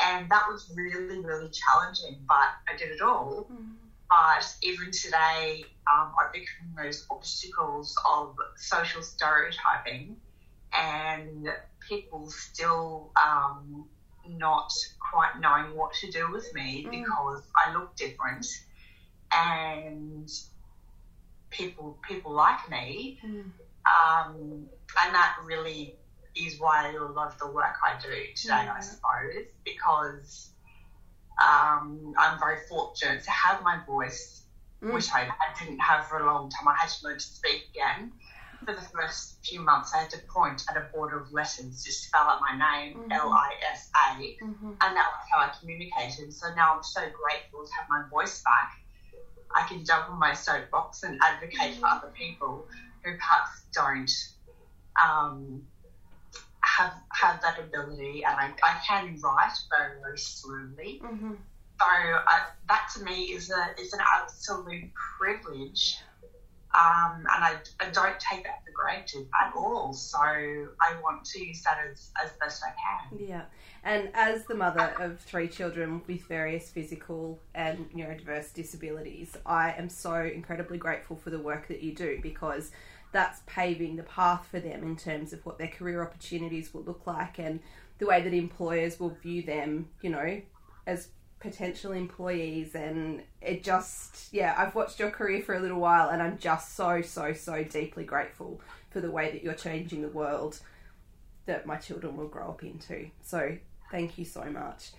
And 0.00 0.30
that 0.30 0.47
was 0.49 0.71
really, 0.76 1.18
really 1.21 1.50
challenging, 1.50 2.25
but 2.28 2.49
I 2.68 2.76
did 2.76 2.90
it 2.90 3.00
all. 3.00 3.47
Mm. 3.50 3.84
But 4.11 4.54
even 4.62 4.90
today, 4.92 5.64
um, 5.92 6.12
I've 6.20 6.32
become 6.32 6.75
those 6.76 7.06
obstacles 7.11 7.94
of 8.08 8.37
social 8.56 9.02
stereotyping 9.02 10.16
and 10.76 11.49
people 11.88 12.30
still 12.30 13.12
um, 13.23 13.88
not 14.28 14.70
quite 15.11 15.40
knowing 15.40 15.75
what 15.76 15.92
to 15.94 16.11
do 16.11 16.30
with 16.30 16.52
me 16.54 16.84
Mm. 16.87 16.90
because 16.90 17.42
I 17.56 17.73
look 17.73 17.94
different 17.96 18.46
and 19.32 20.28
people 21.50 21.99
people 22.06 22.32
like 22.32 22.68
me 22.68 23.18
Mm. 23.25 23.50
um, 23.87 24.66
and 25.00 25.14
that 25.14 25.37
really 25.44 25.96
is 26.34 26.58
why 26.58 26.88
I 26.88 26.92
do 26.92 27.04
a 27.04 27.06
lot 27.06 27.28
of 27.28 27.38
the 27.38 27.46
work 27.46 27.76
I 27.84 27.96
do 28.00 28.08
today, 28.34 28.64
Yeah. 28.64 28.75
I 28.76 28.80
suppose, 28.80 29.46
because 29.64 30.50
um, 31.43 32.14
I'm 32.19 32.38
very 32.38 32.59
fortunate 32.69 33.23
to 33.25 33.31
have 33.31 33.62
my 33.62 33.79
voice, 33.87 34.43
Mm. 34.83 34.93
which 34.93 35.11
I, 35.14 35.23
I 35.23 35.59
didn't 35.59 35.79
have 35.79 36.07
for 36.09 36.19
a 36.19 36.26
long 36.26 36.50
time. 36.50 36.69
I 36.69 36.75
had 36.79 36.91
to 36.91 37.07
learn 37.07 37.17
to 37.17 37.25
speak 37.25 37.62
again. 37.71 38.12
For 38.67 38.75
the 38.75 38.81
first 38.83 39.38
few 39.45 39.61
months, 39.61 39.95
I 39.95 39.99
had 39.99 40.11
to 40.11 40.19
point 40.29 40.62
at 40.69 40.76
a 40.76 40.87
board 40.93 41.12
of 41.14 41.31
letters 41.33 41.83
to 41.85 41.93
spell 41.93 42.23
out 42.29 42.41
my 42.41 42.53
name, 42.57 42.99
Mhm. 42.99 43.12
L 43.12 43.33
I 43.33 43.55
S 43.71 43.91
A, 43.97 44.37
Mm-hmm. 44.43 44.71
and 44.81 44.97
that 44.97 45.07
was 45.12 45.25
how 45.33 45.41
I 45.41 45.53
communicated. 45.59 46.33
So 46.35 46.53
now 46.55 46.76
I'm 46.76 46.83
so 46.83 47.00
grateful 47.11 47.64
to 47.67 47.73
have 47.79 47.88
my 47.88 48.03
voice 48.09 48.43
back. 48.43 48.73
I 49.55 49.67
can 49.69 49.85
jump 49.85 50.11
on 50.11 50.19
my 50.19 50.33
soapbox 50.35 51.03
and 51.03 51.19
advocate 51.23 51.76
for 51.76 51.87
other 51.87 52.09
people 52.09 52.67
who 53.05 53.12
perhaps 53.17 53.50
don't 53.73 54.11
um, 55.03 55.62
have 56.76 56.95
have 57.12 57.40
that 57.43 57.59
ability, 57.59 58.25
and 58.25 58.37
I, 58.37 58.52
I 58.62 58.81
can 58.87 59.19
write 59.23 59.59
very 59.71 60.00
very 60.00 60.19
slowly. 60.19 61.00
Mm-hmm. 61.02 61.33
So 61.81 61.87
I, 61.87 62.47
that 62.69 62.88
to 62.95 63.04
me 63.04 63.33
is 63.33 63.50
a 63.50 63.81
is 63.81 63.93
an 63.93 64.00
absolute 64.14 64.90
privilege, 65.19 65.99
um, 66.75 67.19
and 67.19 67.45
I, 67.45 67.57
I 67.81 67.90
don't 67.90 68.19
take 68.19 68.45
that 68.45 68.64
for 68.64 68.73
granted 68.75 69.28
at 69.40 69.52
all. 69.54 69.93
So 69.93 70.19
I 70.19 70.97
want 71.02 71.25
to 71.26 71.45
use 71.45 71.62
that 71.62 71.78
as, 71.90 72.11
as 72.23 72.33
best 72.40 72.62
I 72.64 72.71
can. 72.71 73.19
Yeah. 73.26 73.43
And 73.85 74.11
as 74.14 74.45
the 74.47 74.54
mother 74.54 74.95
of 74.99 75.21
three 75.21 75.47
children 75.47 76.02
with 76.07 76.23
various 76.23 76.71
physical 76.71 77.38
and 77.54 77.90
neurodiverse 77.93 78.52
disabilities, 78.52 79.37
I 79.47 79.73
am 79.73 79.88
so 79.88 80.14
incredibly 80.14 80.78
grateful 80.78 81.16
for 81.16 81.31
the 81.31 81.38
work 81.38 81.69
that 81.69 81.83
you 81.83 81.95
do 81.95 82.19
because 82.23 82.73
that's 83.12 83.43
paving 83.47 83.95
the 83.95 84.02
path 84.02 84.49
for 84.50 84.59
them 84.59 84.83
in 84.83 84.97
terms 84.97 85.33
of 85.33 85.45
what 85.47 85.59
their 85.59 85.69
career 85.69 86.02
opportunities 86.02 86.75
will 86.75 86.83
look 86.83 87.07
like 87.07 87.38
and 87.38 87.61
the 87.99 88.07
way 88.07 88.21
that 88.21 88.35
employers 88.35 88.99
will 88.99 89.16
view 89.23 89.43
them, 89.43 89.88
you 90.02 90.11
know, 90.11 90.40
as 90.87 91.09
potential 91.45 91.93
employees 91.93 92.75
and 92.75 93.23
it 93.41 93.63
just 93.63 94.33
yeah 94.33 94.55
i've 94.57 94.75
watched 94.75 94.99
your 94.99 95.11
career 95.11 95.43
for 95.43 95.55
a 95.55 95.61
little 95.61 95.79
while 95.79 96.09
and 96.09 96.23
i'm 96.23 96.39
just 96.39 96.75
so 96.75 97.03
so 97.03 97.33
so 97.33 97.63
deeply 97.63 98.03
grateful 98.03 98.61
for 98.91 99.01
the 99.01 99.11
way 99.11 99.31
that 99.31 99.43
you're 99.45 99.55
changing 99.55 100.01
the 100.01 100.09
world 100.09 100.59
that 101.47 101.67
my 101.67 101.77
children 101.77 102.17
will 102.17 102.29
grow 102.29 102.49
up 102.49 102.63
into. 102.63 103.11
So 103.23 103.57
thank 103.91 104.19
you 104.19 104.25
so 104.25 104.45
much. 104.45 104.91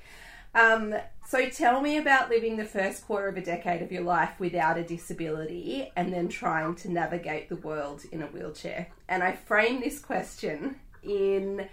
Um, 0.54 0.96
so 1.28 1.50
tell 1.50 1.82
me 1.82 1.98
about 1.98 2.30
living 2.30 2.56
the 2.56 2.66
first 2.66 3.06
quarter 3.06 3.28
of 3.28 3.36
a 3.36 3.42
decade 3.42 3.82
of 3.82 3.92
your 3.92 4.04
life 4.04 4.40
without 4.40 4.78
a 4.78 4.84
disability 4.84 5.92
and 5.96 6.14
then 6.14 6.30
trying 6.30 6.76
to 6.76 6.92
navigate 6.92 7.50
the 7.50 7.58
world 7.58 8.04
in 8.12 8.22
a 8.22 8.28
wheelchair. 8.28 8.88
And 9.10 9.22
i 9.22 9.34
frame 9.34 9.82
this 9.82 10.00
question 10.00 10.78
in 11.04 11.68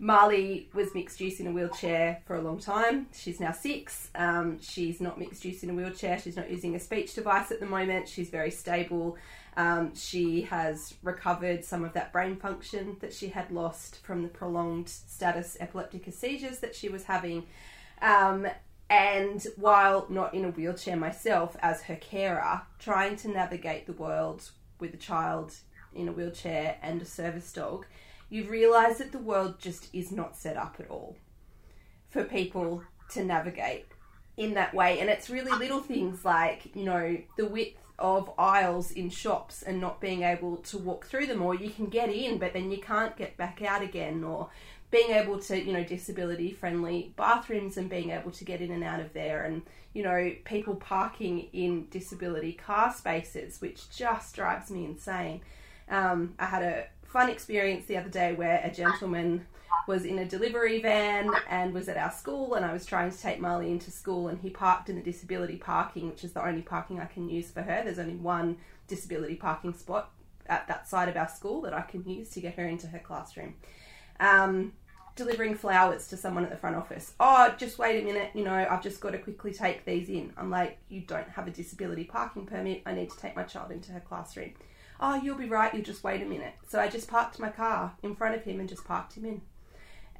Marley 0.00 0.68
was 0.74 0.94
mixed 0.94 1.20
use 1.20 1.40
in 1.40 1.48
a 1.48 1.52
wheelchair 1.52 2.22
for 2.24 2.36
a 2.36 2.40
long 2.40 2.58
time. 2.58 3.08
She's 3.12 3.40
now 3.40 3.50
six. 3.50 4.10
Um, 4.14 4.60
she's 4.60 5.00
not 5.00 5.18
mixed 5.18 5.44
use 5.44 5.64
in 5.64 5.70
a 5.70 5.74
wheelchair. 5.74 6.18
She's 6.18 6.36
not 6.36 6.50
using 6.50 6.76
a 6.76 6.80
speech 6.80 7.14
device 7.14 7.50
at 7.50 7.58
the 7.58 7.66
moment. 7.66 8.08
She's 8.08 8.30
very 8.30 8.52
stable. 8.52 9.16
Um, 9.56 9.92
she 9.96 10.42
has 10.42 10.94
recovered 11.02 11.64
some 11.64 11.84
of 11.84 11.94
that 11.94 12.12
brain 12.12 12.36
function 12.36 12.96
that 13.00 13.12
she 13.12 13.28
had 13.28 13.50
lost 13.50 13.96
from 14.04 14.22
the 14.22 14.28
prolonged 14.28 14.88
status 14.88 15.56
epilepticus 15.58 16.16
seizures 16.16 16.60
that 16.60 16.76
she 16.76 16.88
was 16.88 17.02
having. 17.02 17.46
Um, 18.00 18.46
and 18.88 19.44
while 19.56 20.06
not 20.08 20.32
in 20.32 20.44
a 20.44 20.50
wheelchair 20.50 20.96
myself, 20.96 21.56
as 21.60 21.82
her 21.82 21.96
carer, 21.96 22.62
trying 22.78 23.16
to 23.16 23.28
navigate 23.28 23.86
the 23.86 23.92
world 23.92 24.48
with 24.78 24.94
a 24.94 24.98
child 24.98 25.54
in 25.92 26.06
a 26.06 26.12
wheelchair 26.12 26.76
and 26.80 27.02
a 27.02 27.04
service 27.04 27.52
dog, 27.52 27.84
you 28.30 28.44
realise 28.44 28.98
that 28.98 29.12
the 29.12 29.18
world 29.18 29.58
just 29.58 29.88
is 29.92 30.12
not 30.12 30.36
set 30.36 30.56
up 30.56 30.76
at 30.78 30.90
all 30.90 31.16
for 32.08 32.24
people 32.24 32.82
to 33.10 33.24
navigate 33.24 33.86
in 34.36 34.54
that 34.54 34.74
way. 34.74 35.00
And 35.00 35.10
it's 35.10 35.30
really 35.30 35.52
little 35.58 35.80
things 35.80 36.24
like, 36.24 36.74
you 36.74 36.84
know, 36.84 37.18
the 37.36 37.46
width 37.46 37.78
of 37.98 38.30
aisles 38.38 38.92
in 38.92 39.10
shops 39.10 39.62
and 39.62 39.80
not 39.80 40.00
being 40.00 40.22
able 40.22 40.58
to 40.58 40.78
walk 40.78 41.06
through 41.06 41.26
them, 41.26 41.42
or 41.42 41.54
you 41.54 41.70
can 41.70 41.86
get 41.86 42.08
in, 42.08 42.38
but 42.38 42.52
then 42.52 42.70
you 42.70 42.78
can't 42.78 43.16
get 43.16 43.36
back 43.36 43.60
out 43.62 43.82
again, 43.82 44.22
or 44.22 44.48
being 44.90 45.10
able 45.10 45.38
to, 45.40 45.60
you 45.60 45.72
know, 45.72 45.82
disability 45.82 46.52
friendly 46.52 47.12
bathrooms 47.16 47.76
and 47.76 47.90
being 47.90 48.10
able 48.10 48.30
to 48.30 48.44
get 48.44 48.60
in 48.60 48.70
and 48.70 48.84
out 48.84 49.00
of 49.00 49.12
there, 49.14 49.42
and, 49.42 49.62
you 49.94 50.04
know, 50.04 50.32
people 50.44 50.76
parking 50.76 51.48
in 51.52 51.88
disability 51.90 52.52
car 52.52 52.94
spaces, 52.94 53.60
which 53.60 53.90
just 53.90 54.34
drives 54.36 54.70
me 54.70 54.84
insane. 54.84 55.40
Um, 55.90 56.34
I 56.38 56.46
had 56.46 56.62
a 56.62 56.86
fun 57.08 57.30
experience 57.30 57.86
the 57.86 57.96
other 57.96 58.10
day 58.10 58.34
where 58.34 58.60
a 58.62 58.70
gentleman 58.70 59.46
was 59.86 60.04
in 60.04 60.18
a 60.18 60.24
delivery 60.26 60.80
van 60.80 61.30
and 61.48 61.72
was 61.72 61.88
at 61.88 61.96
our 61.96 62.12
school 62.12 62.54
and 62.54 62.64
I 62.64 62.74
was 62.74 62.84
trying 62.84 63.10
to 63.10 63.18
take 63.18 63.40
Marley 63.40 63.70
into 63.70 63.90
school 63.90 64.28
and 64.28 64.38
he 64.38 64.50
parked 64.50 64.90
in 64.90 64.96
the 64.96 65.02
disability 65.02 65.56
parking 65.56 66.08
which 66.08 66.22
is 66.22 66.32
the 66.32 66.46
only 66.46 66.60
parking 66.60 67.00
I 67.00 67.06
can 67.06 67.28
use 67.28 67.50
for 67.50 67.62
her. 67.62 67.82
There's 67.82 67.98
only 67.98 68.16
one 68.16 68.58
disability 68.86 69.36
parking 69.36 69.72
spot 69.72 70.10
at 70.46 70.68
that 70.68 70.86
side 70.86 71.08
of 71.08 71.16
our 71.16 71.28
school 71.28 71.62
that 71.62 71.72
I 71.72 71.80
can 71.80 72.06
use 72.06 72.28
to 72.30 72.40
get 72.40 72.54
her 72.56 72.66
into 72.66 72.86
her 72.88 72.98
classroom. 72.98 73.54
Um, 74.20 74.74
delivering 75.16 75.54
flowers 75.54 76.06
to 76.08 76.16
someone 76.16 76.44
at 76.44 76.50
the 76.50 76.56
front 76.56 76.76
office. 76.76 77.14
Oh 77.18 77.54
just 77.56 77.78
wait 77.78 78.02
a 78.02 78.04
minute 78.04 78.32
you 78.34 78.44
know 78.44 78.54
I've 78.54 78.82
just 78.82 79.00
got 79.00 79.12
to 79.12 79.18
quickly 79.18 79.54
take 79.54 79.86
these 79.86 80.10
in. 80.10 80.34
I'm 80.36 80.50
like 80.50 80.76
you 80.90 81.00
don't 81.00 81.28
have 81.30 81.48
a 81.48 81.50
disability 81.50 82.04
parking 82.04 82.44
permit. 82.44 82.82
I 82.84 82.92
need 82.92 83.10
to 83.10 83.18
take 83.18 83.34
my 83.34 83.44
child 83.44 83.70
into 83.70 83.92
her 83.92 84.00
classroom 84.00 84.52
Oh, 85.00 85.14
you'll 85.14 85.38
be 85.38 85.48
right. 85.48 85.72
You 85.72 85.82
just 85.82 86.02
wait 86.02 86.22
a 86.22 86.26
minute. 86.26 86.54
So 86.68 86.80
I 86.80 86.88
just 86.88 87.08
parked 87.08 87.38
my 87.38 87.50
car 87.50 87.94
in 88.02 88.16
front 88.16 88.34
of 88.34 88.42
him 88.42 88.60
and 88.60 88.68
just 88.68 88.84
parked 88.84 89.14
him 89.14 89.24
in. 89.24 89.42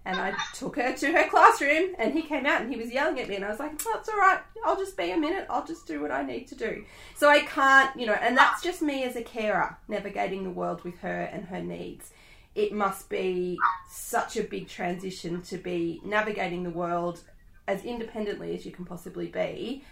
And 0.04 0.16
I 0.16 0.32
took 0.54 0.76
her 0.76 0.94
to 0.94 1.12
her 1.12 1.28
classroom, 1.28 1.94
and 1.98 2.14
he 2.14 2.22
came 2.22 2.46
out 2.46 2.62
and 2.62 2.72
he 2.72 2.80
was 2.80 2.92
yelling 2.92 3.20
at 3.20 3.28
me, 3.28 3.36
and 3.36 3.44
I 3.44 3.50
was 3.50 3.58
like, 3.58 3.72
"Oh, 3.86 3.96
it's 3.98 4.08
all 4.08 4.16
right. 4.16 4.40
I'll 4.64 4.76
just 4.76 4.96
be 4.96 5.10
a 5.10 5.16
minute. 5.16 5.46
I'll 5.50 5.66
just 5.66 5.86
do 5.86 6.00
what 6.00 6.12
I 6.12 6.22
need 6.22 6.46
to 6.48 6.54
do." 6.54 6.84
So 7.16 7.28
I 7.28 7.40
can't, 7.40 7.94
you 7.98 8.06
know, 8.06 8.14
and 8.14 8.36
that's 8.36 8.62
just 8.62 8.80
me 8.80 9.04
as 9.04 9.16
a 9.16 9.22
carer 9.22 9.76
navigating 9.88 10.44
the 10.44 10.50
world 10.50 10.82
with 10.84 10.98
her 11.00 11.22
and 11.22 11.46
her 11.46 11.60
needs. 11.60 12.10
It 12.54 12.72
must 12.72 13.08
be 13.08 13.58
such 13.90 14.36
a 14.36 14.42
big 14.42 14.68
transition 14.68 15.42
to 15.42 15.58
be 15.58 16.00
navigating 16.04 16.62
the 16.62 16.70
world 16.70 17.22
as 17.68 17.84
independently 17.84 18.54
as 18.54 18.64
you 18.64 18.72
can 18.72 18.84
possibly 18.84 19.26
be 19.26 19.84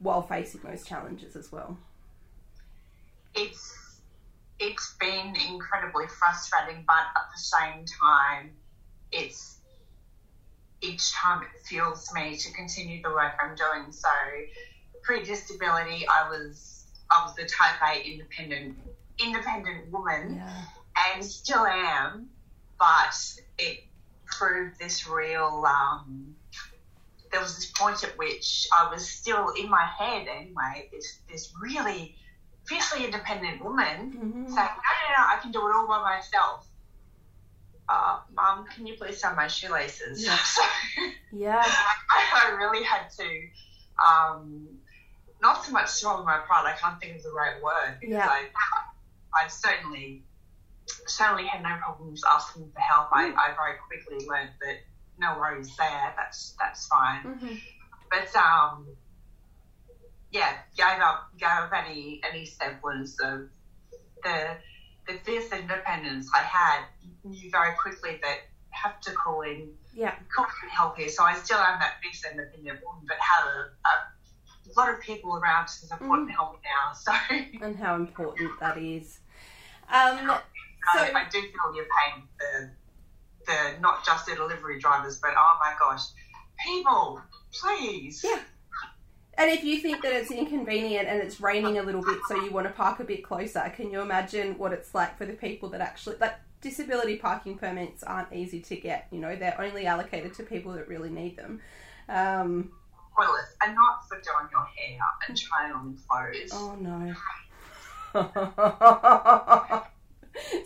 while 0.00 0.22
facing 0.22 0.62
those 0.62 0.84
challenges 0.84 1.36
as 1.36 1.52
well. 1.52 1.76
It's 3.34 3.77
it's 4.60 4.94
been 4.98 5.36
incredibly 5.36 6.06
frustrating, 6.06 6.84
but 6.86 7.04
at 7.16 7.28
the 7.34 7.40
same 7.40 7.84
time, 8.00 8.50
it's 9.12 9.56
each 10.80 11.12
time 11.12 11.42
it 11.42 11.48
fuels 11.66 12.10
me 12.12 12.36
to 12.36 12.52
continue 12.52 13.02
the 13.02 13.10
work 13.10 13.32
I'm 13.40 13.54
doing. 13.54 13.90
So 13.92 14.08
pre-disability, 15.02 16.06
I 16.08 16.28
was 16.28 16.84
I 17.10 17.22
was 17.24 17.34
the 17.34 17.44
type 17.46 17.80
A 17.82 18.00
independent 18.02 18.76
independent 19.18 19.90
woman, 19.90 20.36
Yeah. 20.36 20.62
and 21.14 21.24
still 21.24 21.64
am, 21.66 22.28
but 22.78 23.14
it 23.58 23.84
proved 24.26 24.78
this 24.78 25.06
real. 25.08 25.64
Um, 25.66 26.36
there 27.30 27.40
was 27.40 27.56
this 27.56 27.70
point 27.72 28.04
at 28.04 28.16
which 28.16 28.66
I 28.72 28.88
was 28.90 29.08
still 29.08 29.50
in 29.50 29.68
my 29.68 29.84
head 29.86 30.26
anyway. 30.28 30.88
This 30.92 31.18
this 31.28 31.52
really 31.60 32.16
fiercely 32.68 33.04
independent 33.04 33.62
woman 33.64 34.12
Mhm. 34.12 34.54
saying, 34.54 34.54
"No, 34.54 34.90
no, 35.00 35.08
no, 35.16 35.24
I 35.34 35.38
can 35.40 35.50
do 35.52 35.66
it 35.68 35.74
all 35.74 35.86
by 35.88 36.00
myself." 36.02 36.66
Uh, 37.88 38.20
Mum, 38.34 38.66
can 38.66 38.86
you 38.86 38.94
please 38.98 39.18
tie 39.20 39.32
my 39.34 39.46
shoelaces? 39.48 40.24
Yeah. 40.24 40.36
So 40.44 40.62
Yeah. 41.32 41.62
I, 42.10 42.44
I 42.46 42.50
really 42.50 42.84
had 42.84 43.08
to, 43.18 43.48
um, 44.06 44.66
not 45.40 45.64
so 45.64 45.72
much 45.72 45.88
swallow 45.88 46.22
my 46.24 46.38
pride. 46.38 46.66
I 46.66 46.76
can't 46.76 47.00
think 47.00 47.16
of 47.16 47.22
the 47.22 47.32
right 47.32 47.62
word 47.62 47.98
because 48.00 48.12
Yeah. 48.14 48.28
I, 48.28 48.50
I 49.34 49.48
certainly, 49.48 50.22
certainly 51.06 51.46
had 51.46 51.62
no 51.62 51.76
problems 51.82 52.22
asking 52.30 52.70
for 52.72 52.80
help. 52.80 53.08
I, 53.12 53.32
I 53.32 53.54
very 53.54 53.76
quickly 53.86 54.26
learned 54.26 54.50
that 54.60 54.78
no 55.18 55.38
worries 55.38 55.74
there. 55.76 56.14
That's 56.16 56.54
that's 56.58 56.86
fine. 56.88 57.22
Mhm. 57.24 57.60
But 58.10 58.34
um, 58.36 58.86
yeah, 60.30 60.52
gave 60.76 61.00
up 61.00 61.28
gave 61.38 61.48
up 61.48 61.72
any 61.74 62.20
any 62.28 62.44
semblance 62.44 63.18
of 63.20 63.48
the 64.22 64.56
the 65.06 65.14
fierce 65.24 65.50
independence 65.52 66.28
I 66.34 66.40
had. 66.42 66.84
Knew 67.24 67.50
very 67.50 67.74
quickly 67.76 68.18
that 68.22 68.38
have 68.70 69.00
to 69.00 69.12
call 69.12 69.40
in 69.42 69.70
Yeah. 69.92 70.14
call 70.34 70.46
in 70.62 70.68
help 70.68 70.96
here. 70.96 71.08
So 71.08 71.24
I 71.24 71.34
still 71.34 71.58
am 71.58 71.78
that 71.80 71.94
fierce 72.02 72.24
independent 72.30 72.80
woman, 72.84 73.04
but 73.08 73.16
have 73.18 73.46
a, 73.46 73.58
a 73.88 74.80
lot 74.80 74.92
of 74.92 75.00
people 75.00 75.34
around 75.36 75.66
to 75.66 75.72
support 75.72 76.20
and 76.20 76.30
help 76.30 76.60
now. 76.62 76.92
So 76.92 77.12
And 77.62 77.76
how 77.76 77.96
important 77.96 78.50
that 78.60 78.78
is. 78.78 79.18
Um, 79.92 80.18
So- 80.26 81.00
I, 81.00 81.12
I 81.12 81.28
do 81.28 81.40
feel 81.40 81.74
your 81.74 81.86
pain 81.86 82.22
for 82.38 82.76
the 83.46 83.80
not 83.80 84.04
just 84.06 84.26
the 84.26 84.34
delivery 84.36 84.78
drivers, 84.78 85.18
but 85.20 85.32
oh 85.36 85.56
my 85.60 85.74
gosh, 85.78 86.02
people, 86.64 87.20
please. 87.52 88.22
Yeah. 88.24 88.40
And 89.38 89.50
if 89.52 89.62
you 89.62 89.78
think 89.78 90.02
that 90.02 90.12
it's 90.12 90.32
inconvenient 90.32 91.06
and 91.06 91.22
it's 91.22 91.40
raining 91.40 91.78
a 91.78 91.82
little 91.82 92.02
bit, 92.02 92.18
so 92.26 92.34
you 92.34 92.50
want 92.50 92.66
to 92.66 92.72
park 92.72 92.98
a 92.98 93.04
bit 93.04 93.22
closer, 93.22 93.72
can 93.74 93.88
you 93.88 94.00
imagine 94.00 94.58
what 94.58 94.72
it's 94.72 94.96
like 94.96 95.16
for 95.16 95.26
the 95.26 95.32
people 95.32 95.68
that 95.70 95.80
actually 95.80 96.16
like 96.20 96.34
disability 96.60 97.14
parking 97.16 97.56
permits 97.56 98.02
aren't 98.02 98.32
easy 98.32 98.58
to 98.62 98.74
get? 98.74 99.06
You 99.12 99.20
know, 99.20 99.36
they're 99.36 99.60
only 99.60 99.86
allocated 99.86 100.34
to 100.34 100.42
people 100.42 100.72
that 100.72 100.88
really 100.88 101.08
need 101.08 101.36
them. 101.36 101.60
Um, 102.08 102.72
Toilets, 103.16 103.54
and 103.64 103.76
not 103.76 104.08
for 104.08 104.16
doing 104.16 104.48
your 104.50 104.66
hair 104.76 104.98
and 105.28 105.38
trying 105.38 105.72
on 105.72 105.96
clothes. 106.08 106.50
oh 106.52 106.74
no. 106.80 107.14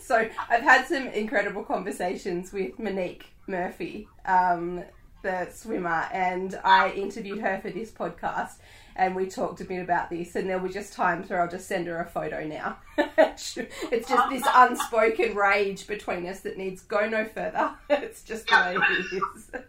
so 0.01 0.27
I've 0.49 0.63
had 0.63 0.87
some 0.87 1.09
incredible 1.09 1.63
conversations 1.63 2.51
with 2.51 2.79
Monique 2.79 3.27
Murphy, 3.45 4.07
um, 4.25 4.83
the 5.23 5.49
swimmer, 5.51 6.07
and 6.13 6.59
I 6.63 6.91
interviewed 6.91 7.39
her 7.39 7.59
for 7.59 7.71
this 7.71 7.91
podcast. 7.91 8.57
And 8.95 9.15
we 9.15 9.25
talked 9.25 9.59
a 9.59 9.65
bit 9.65 9.81
about 9.81 10.11
this, 10.11 10.35
and 10.35 10.47
there 10.47 10.59
were 10.59 10.69
just 10.69 10.93
times 10.93 11.27
where 11.27 11.41
I'll 11.41 11.49
just 11.49 11.67
send 11.67 11.87
her 11.87 11.99
a 11.99 12.05
photo 12.05 12.45
now. 12.45 12.77
it's 12.97 13.55
just 13.55 14.29
this 14.29 14.43
unspoken 14.55 15.35
rage 15.35 15.87
between 15.87 16.27
us 16.27 16.41
that 16.41 16.59
needs 16.59 16.83
go 16.83 17.09
no 17.09 17.25
further. 17.25 17.71
It's 17.89 18.21
just 18.21 18.45
the 18.45 18.55
way 18.55 18.75
it 18.75 19.23
is. 19.23 19.61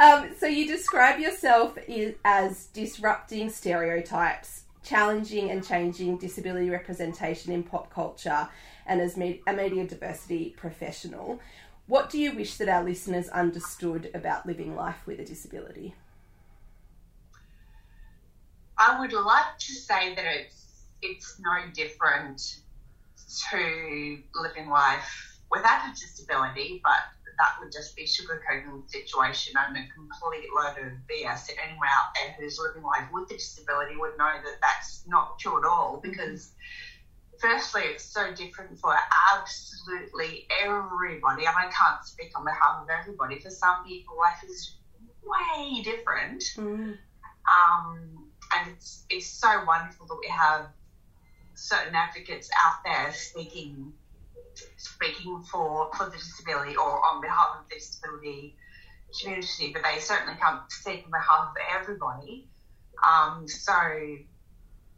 Um, 0.00 0.30
so 0.38 0.46
you 0.46 0.66
describe 0.66 1.20
yourself 1.20 1.78
as 2.24 2.66
disrupting 2.66 3.50
stereotypes, 3.50 4.64
challenging 4.82 5.50
and 5.50 5.64
changing 5.64 6.18
disability 6.18 6.70
representation 6.70 7.52
in 7.52 7.62
pop 7.62 7.92
culture, 7.92 8.48
and 8.86 9.00
as 9.00 9.16
me- 9.16 9.42
a 9.46 9.52
media 9.52 9.86
diversity 9.86 10.54
professional. 10.56 11.40
What 11.86 12.08
do 12.08 12.18
you 12.18 12.34
wish 12.34 12.56
that 12.56 12.68
our 12.68 12.82
listeners 12.82 13.28
understood 13.28 14.10
about 14.14 14.46
living 14.46 14.74
life 14.74 15.06
with 15.06 15.20
a 15.20 15.24
disability? 15.24 15.94
I 18.78 18.98
would 18.98 19.12
like 19.12 19.58
to 19.58 19.72
say 19.72 20.14
that 20.14 20.24
it's 20.24 20.86
it's 21.02 21.38
no 21.40 21.70
different 21.74 22.60
to 23.50 24.18
living 24.34 24.70
life 24.70 25.38
without 25.50 25.86
a 25.86 25.90
disability, 25.92 26.80
but 26.82 27.02
that 27.36 27.56
would 27.60 27.70
just 27.70 27.94
be 27.94 28.04
sugarcoating 28.04 28.82
the 28.82 28.88
situation 28.88 29.52
and 29.68 29.76
a 29.76 29.86
complete 29.92 30.48
load 30.56 30.78
of 30.78 30.92
BS. 31.06 31.50
And 31.50 31.58
anyone 31.68 31.88
out 31.88 32.14
there 32.14 32.34
who's 32.38 32.58
living 32.58 32.82
life 32.82 33.08
with 33.12 33.30
a 33.30 33.34
disability 33.34 33.96
would 33.96 34.16
know 34.16 34.32
that 34.42 34.58
that's 34.62 35.04
not 35.06 35.38
true 35.38 35.58
at 35.58 35.68
all 35.68 36.00
because. 36.02 36.52
Firstly, 37.40 37.82
it's 37.82 38.04
so 38.04 38.32
different 38.32 38.78
for 38.78 38.94
absolutely 39.34 40.46
everybody, 40.62 41.44
and 41.46 41.56
I 41.56 41.64
can't 41.64 42.04
speak 42.04 42.30
on 42.36 42.44
behalf 42.44 42.82
of 42.82 42.88
everybody. 42.88 43.40
For 43.40 43.50
some 43.50 43.84
people, 43.84 44.16
life 44.18 44.42
is 44.44 44.76
way 45.22 45.82
different 45.82 46.42
Mm, 46.56 46.96
um, 47.50 48.28
and 48.54 48.70
it's, 48.70 49.04
it's 49.10 49.26
so 49.26 49.64
wonderful 49.66 50.06
that 50.06 50.18
we 50.22 50.28
have 50.28 50.66
certain 51.54 51.94
advocates 51.94 52.48
out 52.64 52.74
there 52.84 53.12
speaking 53.12 53.92
speaking 54.76 55.42
for, 55.50 55.90
for 55.96 56.06
the 56.06 56.16
disability 56.16 56.76
or 56.76 57.04
on 57.04 57.20
behalf 57.20 57.48
of 57.56 57.68
the 57.68 57.74
disability 57.74 58.54
community, 59.20 59.70
but 59.72 59.82
they 59.84 59.98
certainly 59.98 60.34
can't 60.40 60.60
speak 60.70 61.02
on 61.04 61.10
behalf 61.10 61.48
of 61.48 61.56
everybody. 61.70 62.44
Um, 63.06 63.46
so 63.48 63.74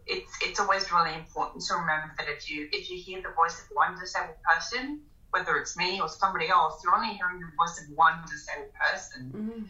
it's 0.06 0.32
it's 0.42 0.60
always 0.60 0.90
really 0.92 1.14
important 1.14 1.64
to 1.64 1.74
remember 1.74 2.12
that 2.18 2.28
if 2.28 2.50
you 2.50 2.68
if 2.72 2.90
you 2.90 2.98
hear 2.98 3.22
the 3.22 3.34
voice 3.34 3.60
of 3.60 3.66
one 3.74 3.98
disabled 3.98 4.36
person, 4.42 5.00
whether 5.30 5.56
it's 5.56 5.76
me 5.76 6.00
or 6.00 6.08
somebody 6.08 6.48
else, 6.48 6.80
you're 6.82 6.94
only 6.94 7.14
hearing 7.14 7.40
the 7.40 7.50
voice 7.56 7.80
of 7.82 7.96
one 7.96 8.14
disabled 8.30 8.72
person 8.74 9.32
mm, 9.34 9.64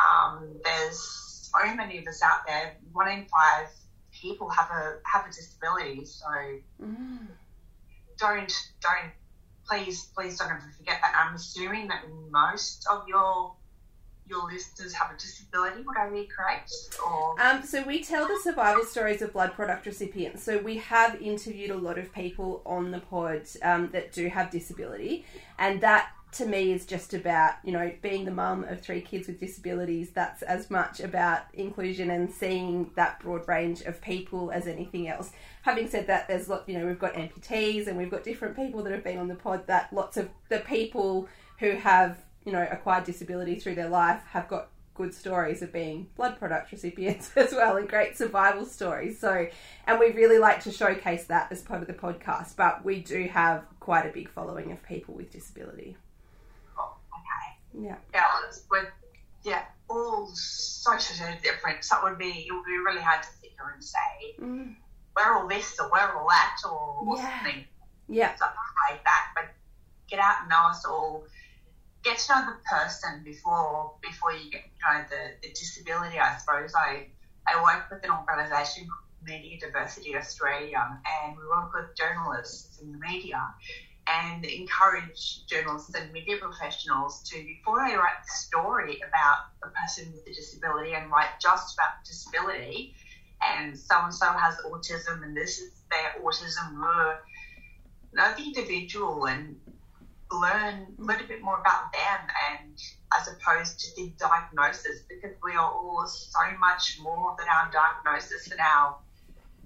um, 0.00 0.48
there's 0.64 1.50
so 1.52 1.74
many 1.74 1.98
of 1.98 2.06
us 2.06 2.22
out 2.22 2.46
there. 2.46 2.76
One 2.92 3.08
in 3.08 3.26
five 3.26 3.68
people 4.12 4.48
have 4.50 4.70
a 4.70 4.98
have 5.04 5.26
a 5.26 5.28
disability. 5.28 6.04
So 6.04 6.26
mm. 6.82 7.26
don't 8.18 8.52
don't 8.80 9.12
please 9.66 10.08
please 10.14 10.38
don't 10.38 10.50
ever 10.50 10.72
forget 10.76 11.00
that. 11.02 11.14
I'm 11.16 11.34
assuming 11.34 11.88
that 11.88 12.04
most 12.30 12.86
of 12.90 13.06
your 13.08 13.54
your 14.30 14.50
listeners 14.50 14.94
have 14.94 15.10
a 15.10 15.18
disability. 15.18 15.82
Would 15.82 15.96
I 15.96 16.08
be 16.08 16.24
correct? 16.24 16.72
Or 17.04 17.34
Um, 17.40 17.62
so 17.62 17.82
we 17.82 18.02
tell 18.02 18.26
the 18.26 18.38
survival 18.42 18.84
stories 18.84 19.20
of 19.20 19.32
blood 19.32 19.52
product 19.52 19.84
recipients. 19.84 20.42
So 20.42 20.58
we 20.58 20.78
have 20.78 21.20
interviewed 21.20 21.70
a 21.70 21.76
lot 21.76 21.98
of 21.98 22.12
people 22.14 22.62
on 22.64 22.92
the 22.92 23.00
pod 23.00 23.42
um, 23.62 23.90
that 23.90 24.12
do 24.12 24.28
have 24.28 24.50
disability, 24.50 25.26
and 25.58 25.80
that 25.80 26.12
to 26.32 26.46
me 26.46 26.72
is 26.72 26.86
just 26.86 27.12
about 27.12 27.54
you 27.64 27.72
know 27.72 27.90
being 28.02 28.24
the 28.24 28.30
mum 28.30 28.62
of 28.64 28.80
three 28.80 29.00
kids 29.00 29.26
with 29.26 29.40
disabilities. 29.40 30.10
That's 30.10 30.42
as 30.42 30.70
much 30.70 31.00
about 31.00 31.42
inclusion 31.54 32.10
and 32.10 32.30
seeing 32.30 32.90
that 32.94 33.20
broad 33.20 33.48
range 33.48 33.82
of 33.82 34.00
people 34.00 34.52
as 34.52 34.66
anything 34.66 35.08
else. 35.08 35.32
Having 35.62 35.88
said 35.88 36.06
that, 36.06 36.28
there's 36.28 36.48
lot 36.48 36.68
you 36.68 36.78
know 36.78 36.86
we've 36.86 36.98
got 36.98 37.14
amputees 37.14 37.88
and 37.88 37.96
we've 37.98 38.10
got 38.10 38.22
different 38.22 38.54
people 38.54 38.82
that 38.84 38.92
have 38.92 39.04
been 39.04 39.18
on 39.18 39.28
the 39.28 39.34
pod. 39.34 39.66
That 39.66 39.92
lots 39.92 40.16
of 40.16 40.28
the 40.48 40.60
people 40.60 41.28
who 41.58 41.72
have 41.72 42.18
you 42.44 42.52
know 42.52 42.66
acquired 42.70 43.04
disability 43.04 43.58
through 43.58 43.74
their 43.74 43.88
life 43.88 44.22
have 44.30 44.48
got 44.48 44.68
good 44.94 45.14
stories 45.14 45.62
of 45.62 45.72
being 45.72 46.06
blood 46.16 46.38
product 46.38 46.70
recipients 46.72 47.30
as 47.36 47.52
well 47.52 47.76
and 47.78 47.88
great 47.88 48.16
survival 48.18 48.66
stories. 48.66 49.18
So, 49.18 49.46
and 49.86 49.98
we 49.98 50.10
really 50.12 50.38
like 50.38 50.62
to 50.64 50.72
showcase 50.72 51.24
that 51.26 51.50
as 51.50 51.62
part 51.62 51.80
of 51.80 51.86
the 51.86 51.94
podcast, 51.94 52.54
but 52.56 52.84
we 52.84 53.00
do 53.00 53.26
have 53.28 53.64
quite 53.78 54.04
a 54.04 54.10
big 54.12 54.28
following 54.28 54.72
of 54.72 54.82
people 54.82 55.14
with 55.14 55.30
disability. 55.30 55.96
oh, 56.78 56.96
okay, 57.14 57.86
Yeah. 57.86 57.96
yeah, 58.12 58.24
we're 58.70 58.92
yeah 59.42 59.62
all 59.88 60.26
so 60.34 60.92
different. 61.42 61.82
So 61.84 61.96
it 61.98 62.04
would 62.10 62.18
be 62.18 62.46
it 62.48 62.52
would 62.52 62.66
be 62.66 62.76
really 62.78 63.00
hard 63.00 63.22
to 63.22 63.28
sit 63.40 63.50
here 63.52 63.72
and 63.74 63.82
say 63.82 64.36
Mm, 64.38 64.74
we're 65.16 65.34
all 65.38 65.48
this 65.48 65.78
or 65.80 65.90
we're 65.90 66.14
all 66.18 66.28
that 66.28 66.56
or 66.70 67.16
Yeah. 67.16 67.38
something 67.38 67.64
Yeah. 68.08 68.34
stuff 68.34 68.54
like 68.90 69.02
that. 69.04 69.28
But 69.34 69.44
get 70.10 70.20
out 70.20 70.40
and 70.42 70.50
know 70.50 70.66
us 70.68 70.84
all. 70.84 71.24
Get 72.02 72.18
to 72.18 72.32
know 72.32 72.46
the 72.46 72.58
person 72.68 73.22
before 73.24 73.92
before 74.00 74.32
you 74.32 74.50
get 74.50 74.62
to 74.64 74.70
know 74.98 75.04
the, 75.10 75.34
the 75.42 75.48
disability. 75.52 76.18
I 76.18 76.36
suppose 76.38 76.72
I 76.74 77.08
I 77.46 77.62
work 77.62 77.90
with 77.90 78.02
an 78.04 78.10
organisation 78.10 78.86
called 78.88 79.10
Media 79.22 79.58
Diversity 79.60 80.16
Australia, 80.16 80.98
and 81.22 81.36
we 81.36 81.44
work 81.46 81.72
with 81.74 81.94
journalists 81.96 82.78
in 82.78 82.92
the 82.92 82.98
media 82.98 83.38
and 84.06 84.44
encourage 84.44 85.46
journalists 85.46 85.94
and 85.94 86.12
media 86.12 86.36
professionals 86.36 87.22
to 87.28 87.36
before 87.44 87.86
they 87.86 87.94
write 87.94 88.18
the 88.24 88.32
story 88.32 89.00
about 89.06 89.36
a 89.62 89.68
person 89.68 90.10
with 90.12 90.26
a 90.26 90.32
disability 90.32 90.94
and 90.94 91.10
write 91.10 91.28
just 91.40 91.74
about 91.74 92.04
disability 92.04 92.94
and 93.46 93.76
so 93.78 94.02
and 94.02 94.14
so 94.14 94.32
has 94.32 94.56
autism 94.66 95.22
and 95.22 95.36
this 95.36 95.58
is 95.58 95.70
their 95.90 96.14
autism 96.22 96.74
were 96.80 97.16
know 98.12 98.32
the 98.36 98.42
individual 98.42 99.26
and 99.26 99.56
learn 100.32 100.86
a 100.98 101.02
little 101.02 101.26
bit 101.26 101.42
more 101.42 101.58
about 101.58 101.92
them 101.92 102.20
and 102.52 102.78
as 103.18 103.28
opposed 103.28 103.80
to 103.80 103.86
the 103.96 104.12
diagnosis 104.18 105.00
because 105.08 105.36
we 105.42 105.52
are 105.52 105.70
all 105.72 106.06
so 106.06 106.38
much 106.60 106.98
more 107.02 107.34
than 107.38 107.48
our 107.48 107.70
diagnosis 107.72 108.50
and 108.50 108.60
our 108.60 108.96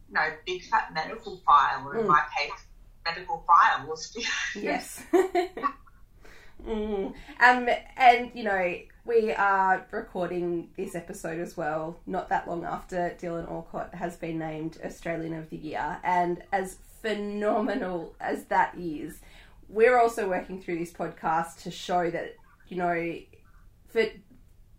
you 0.09 0.15
know 0.15 0.27
big 0.47 0.63
fat 0.65 0.93
medical 0.95 1.41
file 1.45 1.87
or 1.87 1.97
in 1.99 2.05
Mm. 2.07 2.09
my 2.09 2.23
case 2.39 2.65
medical 3.05 3.45
files 3.47 4.17
Yes. 4.55 5.03
mm. 6.67 7.13
Um, 7.41 7.69
and 7.97 8.31
you 8.35 8.45
know, 8.45 8.75
we 9.05 9.33
are 9.33 9.87
recording 9.91 10.71
this 10.77 10.95
episode 10.95 11.39
as 11.39 11.57
well, 11.57 11.99
not 12.07 12.31
that 12.31 12.49
long 12.49 12.65
after 12.65 13.15
Dylan 13.21 13.51
Alcott 13.51 13.95
has 13.95 14.17
been 14.17 14.39
named 14.39 14.79
Australian 14.83 15.35
of 15.35 15.51
the 15.51 15.59
Year. 15.59 15.99
And 16.03 16.43
as 16.53 16.79
phenomenal 17.03 18.15
as 18.19 18.45
that 18.47 18.75
is, 18.79 19.21
we're 19.69 19.99
also 19.99 20.29
working 20.29 20.61
through 20.61 20.79
this 20.79 20.93
podcast 20.93 21.63
to 21.63 21.71
show 21.71 22.11
that, 22.11 22.35
you 22.69 22.77
know, 22.77 23.19
for, 23.89 24.05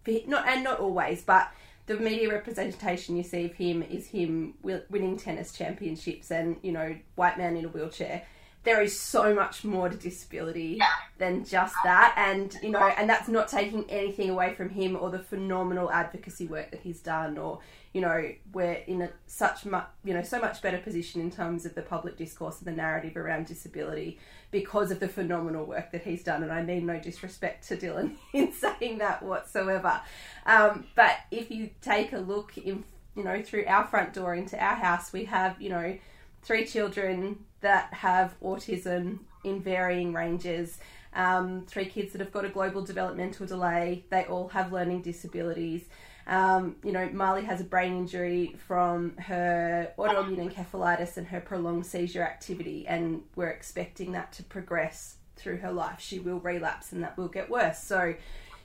for 0.03 0.11
not 0.27 0.47
and 0.47 0.63
not 0.63 0.79
always, 0.79 1.21
but 1.23 1.49
the 1.87 1.95
media 1.97 2.29
representation 2.29 3.15
you 3.15 3.23
see 3.23 3.45
of 3.45 3.53
him 3.53 3.83
is 3.83 4.07
him 4.07 4.55
winning 4.63 5.17
tennis 5.17 5.51
championships 5.53 6.31
and, 6.31 6.57
you 6.63 6.71
know, 6.71 6.95
white 7.15 7.37
man 7.37 7.55
in 7.57 7.65
a 7.65 7.67
wheelchair 7.69 8.23
there 8.63 8.81
is 8.81 8.99
so 8.99 9.31
much 9.35 9.63
more 9.63 9.89
to 9.89 9.95
disability 9.95 10.77
Yeah. 10.79 10.87
than 11.19 11.45
just 11.45 11.75
that 11.83 12.15
and 12.17 12.57
you 12.63 12.71
know 12.71 12.79
and 12.97 13.07
that's 13.07 13.27
not 13.29 13.47
taking 13.47 13.87
anything 13.91 14.31
away 14.31 14.55
from 14.55 14.69
him 14.69 14.97
or 14.99 15.11
the 15.11 15.19
phenomenal 15.19 15.91
advocacy 15.91 16.47
work 16.47 16.71
that 16.71 16.79
he's 16.81 16.99
done 16.99 17.37
or 17.37 17.59
you 17.95 18.01
know 18.01 18.29
we're 18.51 18.73
in 18.73 19.01
a 19.01 19.09
such 19.25 19.65
much 19.65 19.87
you 20.03 20.13
know 20.13 20.21
so 20.21 20.37
much 20.37 20.61
better 20.61 20.77
position 20.77 21.21
in 21.21 21.31
terms 21.31 21.65
of 21.65 21.73
the 21.75 21.81
public 21.81 22.17
discourse 22.17 22.59
and 22.59 22.67
the 22.67 22.71
narrative 22.71 23.15
around 23.15 23.45
disability 23.45 24.19
because 24.51 24.91
of 24.91 24.99
the 24.99 25.07
phenomenal 25.07 25.65
work 25.65 25.91
that 25.93 26.03
he's 26.03 26.21
done 26.21 26.43
and 26.43 26.51
I 26.51 26.61
mean 26.61 26.85
no 26.85 26.99
disrespect 26.99 27.65
to 27.69 27.77
Dylan 27.77 28.17
in 28.33 28.51
saying 28.51 28.97
that 28.97 29.23
whatsoever 29.23 30.01
um, 30.45 30.85
but 30.93 31.15
if 31.31 31.49
you 31.49 31.69
take 31.81 32.11
a 32.11 32.17
look 32.17 32.57
in 32.57 32.83
you 33.15 33.23
know 33.23 33.41
through 33.41 33.63
our 33.65 33.87
front 33.87 34.11
door 34.11 34.35
into 34.35 34.61
our 34.61 34.75
house 34.75 35.13
we 35.13 35.23
have 35.23 35.61
you 35.61 35.69
know 35.69 35.97
three 36.43 36.65
children 36.65 37.39
that 37.61 37.93
have 37.93 38.35
autism 38.41 39.19
in 39.43 39.61
varying 39.61 40.13
ranges, 40.13 40.77
um, 41.13 41.65
three 41.65 41.85
kids 41.85 42.11
that 42.11 42.21
have 42.21 42.31
got 42.31 42.45
a 42.45 42.49
global 42.49 42.83
developmental 42.83 43.45
delay. 43.45 44.03
They 44.09 44.25
all 44.25 44.49
have 44.49 44.71
learning 44.71 45.01
disabilities. 45.01 45.85
Um, 46.27 46.77
you 46.83 46.91
know, 46.91 47.07
Marley 47.13 47.43
has 47.43 47.61
a 47.61 47.63
brain 47.63 47.95
injury 47.97 48.55
from 48.67 49.15
her 49.17 49.93
autoimmune 49.97 50.51
encephalitis 50.51 51.17
and 51.17 51.27
her 51.27 51.39
prolonged 51.39 51.85
seizure 51.85 52.23
activity, 52.23 52.87
and 52.87 53.21
we're 53.35 53.49
expecting 53.49 54.13
that 54.13 54.31
to 54.33 54.43
progress 54.43 55.17
through 55.35 55.57
her 55.57 55.71
life. 55.71 55.99
She 55.99 56.19
will 56.19 56.39
relapse 56.39 56.91
and 56.91 57.03
that 57.03 57.17
will 57.17 57.27
get 57.27 57.49
worse. 57.49 57.79
So, 57.79 58.15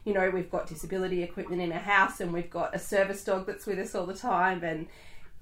you 0.05 0.15
know, 0.15 0.31
we've 0.31 0.51
got 0.51 0.69
disability 0.69 1.23
equipment 1.23 1.61
in 1.61 1.73
our 1.73 1.79
house 1.79 2.21
and 2.21 2.33
we've 2.33 2.51
got 2.51 2.75
a 2.75 2.79
service 2.79 3.25
dog 3.25 3.47
that's 3.47 3.67
with 3.67 3.79
us 3.79 3.95
all 3.95 4.07
the 4.07 4.15
time 4.15 4.63
and 4.65 4.87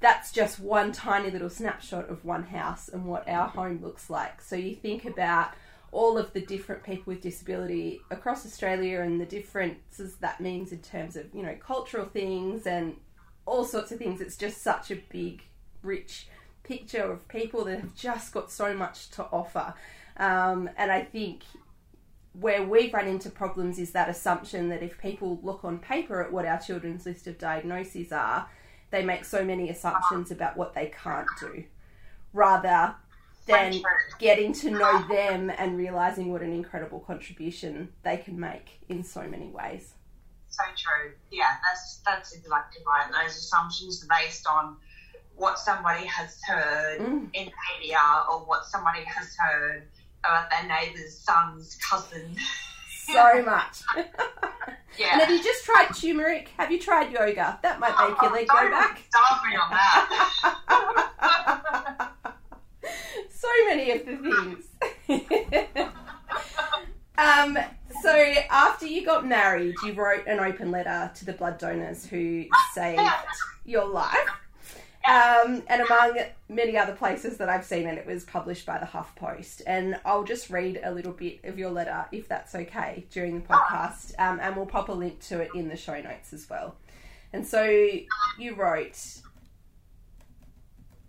that's 0.00 0.32
just 0.32 0.60
one 0.60 0.92
tiny 0.92 1.30
little 1.30 1.50
snapshot 1.50 2.08
of 2.08 2.24
one 2.24 2.44
house 2.44 2.88
and 2.88 3.04
what 3.04 3.28
our 3.28 3.48
home 3.48 3.80
looks 3.82 4.08
like. 4.08 4.40
So 4.40 4.56
you 4.56 4.74
think 4.74 5.04
about 5.04 5.52
all 5.92 6.18
of 6.18 6.32
the 6.32 6.40
different 6.40 6.82
people 6.82 7.12
with 7.12 7.22
disability 7.22 8.00
across 8.10 8.44
Australia 8.44 9.00
and 9.00 9.20
the 9.20 9.26
differences 9.26 10.16
that 10.16 10.40
means 10.40 10.72
in 10.72 10.80
terms 10.80 11.16
of, 11.16 11.26
you 11.34 11.42
know, 11.42 11.56
cultural 11.60 12.06
things 12.06 12.66
and 12.66 12.96
all 13.46 13.64
sorts 13.64 13.90
of 13.90 13.98
things. 13.98 14.20
It's 14.20 14.36
just 14.36 14.62
such 14.62 14.90
a 14.90 14.96
big, 15.08 15.42
rich 15.82 16.28
picture 16.62 17.02
of 17.02 17.26
people 17.28 17.64
that 17.64 17.80
have 17.80 17.94
just 17.94 18.32
got 18.32 18.50
so 18.50 18.74
much 18.74 19.10
to 19.12 19.24
offer. 19.24 19.74
Um, 20.18 20.68
and 20.76 20.92
I 20.92 21.02
think 21.02 21.42
where 22.32 22.62
we've 22.62 22.92
run 22.92 23.08
into 23.08 23.30
problems 23.30 23.78
is 23.78 23.92
that 23.92 24.08
assumption 24.08 24.68
that 24.68 24.82
if 24.82 24.98
people 24.98 25.40
look 25.42 25.64
on 25.64 25.78
paper 25.78 26.22
at 26.22 26.32
what 26.32 26.44
our 26.44 26.58
children's 26.58 27.06
list 27.06 27.26
of 27.26 27.38
diagnoses 27.38 28.12
are, 28.12 28.48
they 28.90 29.04
make 29.04 29.24
so 29.24 29.44
many 29.44 29.70
assumptions 29.70 30.30
about 30.30 30.56
what 30.56 30.74
they 30.74 30.92
can't 31.02 31.28
do 31.40 31.64
rather 32.32 32.94
than 33.48 33.82
getting 34.18 34.52
to 34.52 34.70
know 34.70 35.02
them 35.08 35.50
and 35.58 35.76
realizing 35.76 36.30
what 36.32 36.42
an 36.42 36.52
incredible 36.52 37.00
contribution 37.00 37.88
they 38.04 38.16
can 38.18 38.38
make 38.38 38.80
in 38.88 39.02
so 39.02 39.22
many 39.22 39.48
ways. 39.48 39.94
so 40.48 40.62
true 40.76 41.12
yeah 41.30 41.56
that's 41.64 42.00
that's 42.06 42.32
exactly 42.34 42.80
right 42.86 43.06
those 43.12 43.36
assumptions 43.36 44.02
are 44.04 44.08
based 44.20 44.46
on 44.46 44.76
what 45.36 45.58
somebody 45.58 46.04
has 46.06 46.40
heard 46.48 46.98
Mm. 47.00 47.28
in 47.32 47.50
media 47.80 48.00
or 48.30 48.40
what 48.40 48.64
somebody 48.64 49.04
has 49.04 49.36
heard 49.36 49.82
about 50.24 50.50
their 50.50 50.64
neighbour's 50.66 51.16
son's 51.16 51.76
cousin 51.88 52.34
So 53.06 53.42
much. 53.54 53.76
and 53.96 54.06
yeah 54.98 55.18
have 55.20 55.30
you 55.30 55.40
just 55.42 55.64
tried 55.64 55.88
turmeric? 55.94 56.50
Have 56.58 56.72
you 56.72 56.78
tried 56.80 57.12
yoga? 57.12 57.58
That 57.62 57.78
might 57.78 57.94
make 58.08 58.20
your 58.20 58.30
Oh, 58.30 58.34
leg 58.34 58.46
don't 58.48 58.64
go 58.64 58.70
back. 58.70 59.00
Start 59.10 59.42
me 59.48 59.56
on 59.56 59.70
that. 59.70 59.98
so 63.30 63.48
many 63.66 63.90
of 63.92 64.06
the 64.06 64.16
things. 65.08 65.78
um, 67.18 67.58
so 68.02 68.14
after 68.50 68.86
you 68.86 69.04
got 69.04 69.26
married, 69.26 69.74
you 69.84 69.92
wrote 69.92 70.26
an 70.26 70.40
open 70.40 70.70
letter 70.70 71.10
to 71.16 71.24
the 71.24 71.32
blood 71.32 71.58
donors 71.58 72.06
who 72.06 72.46
saved 72.74 73.00
your 73.64 73.86
life. 73.86 74.16
Um, 75.08 75.62
and 75.68 75.80
among 75.80 76.18
many 76.50 76.76
other 76.76 76.94
places 76.94 77.38
that 77.38 77.48
I've 77.48 77.64
seen 77.64 77.86
it, 77.86 77.96
it 77.96 78.06
was 78.06 78.24
published 78.24 78.66
by 78.66 78.78
the 78.78 78.84
HuffPost. 78.84 79.62
And 79.66 79.98
I'll 80.04 80.24
just 80.24 80.50
read 80.50 80.80
a 80.84 80.92
little 80.92 81.12
bit 81.12 81.40
of 81.44 81.58
your 81.58 81.70
letter, 81.70 82.04
if 82.12 82.28
that's 82.28 82.54
okay, 82.54 83.06
during 83.10 83.40
the 83.40 83.46
podcast. 83.46 84.12
Um, 84.18 84.38
and 84.42 84.54
we'll 84.54 84.66
pop 84.66 84.90
a 84.90 84.92
link 84.92 85.20
to 85.28 85.40
it 85.40 85.50
in 85.54 85.68
the 85.68 85.76
show 85.76 85.98
notes 85.98 86.34
as 86.34 86.48
well. 86.50 86.76
And 87.32 87.46
so 87.46 87.62
you 88.38 88.54
wrote 88.54 89.22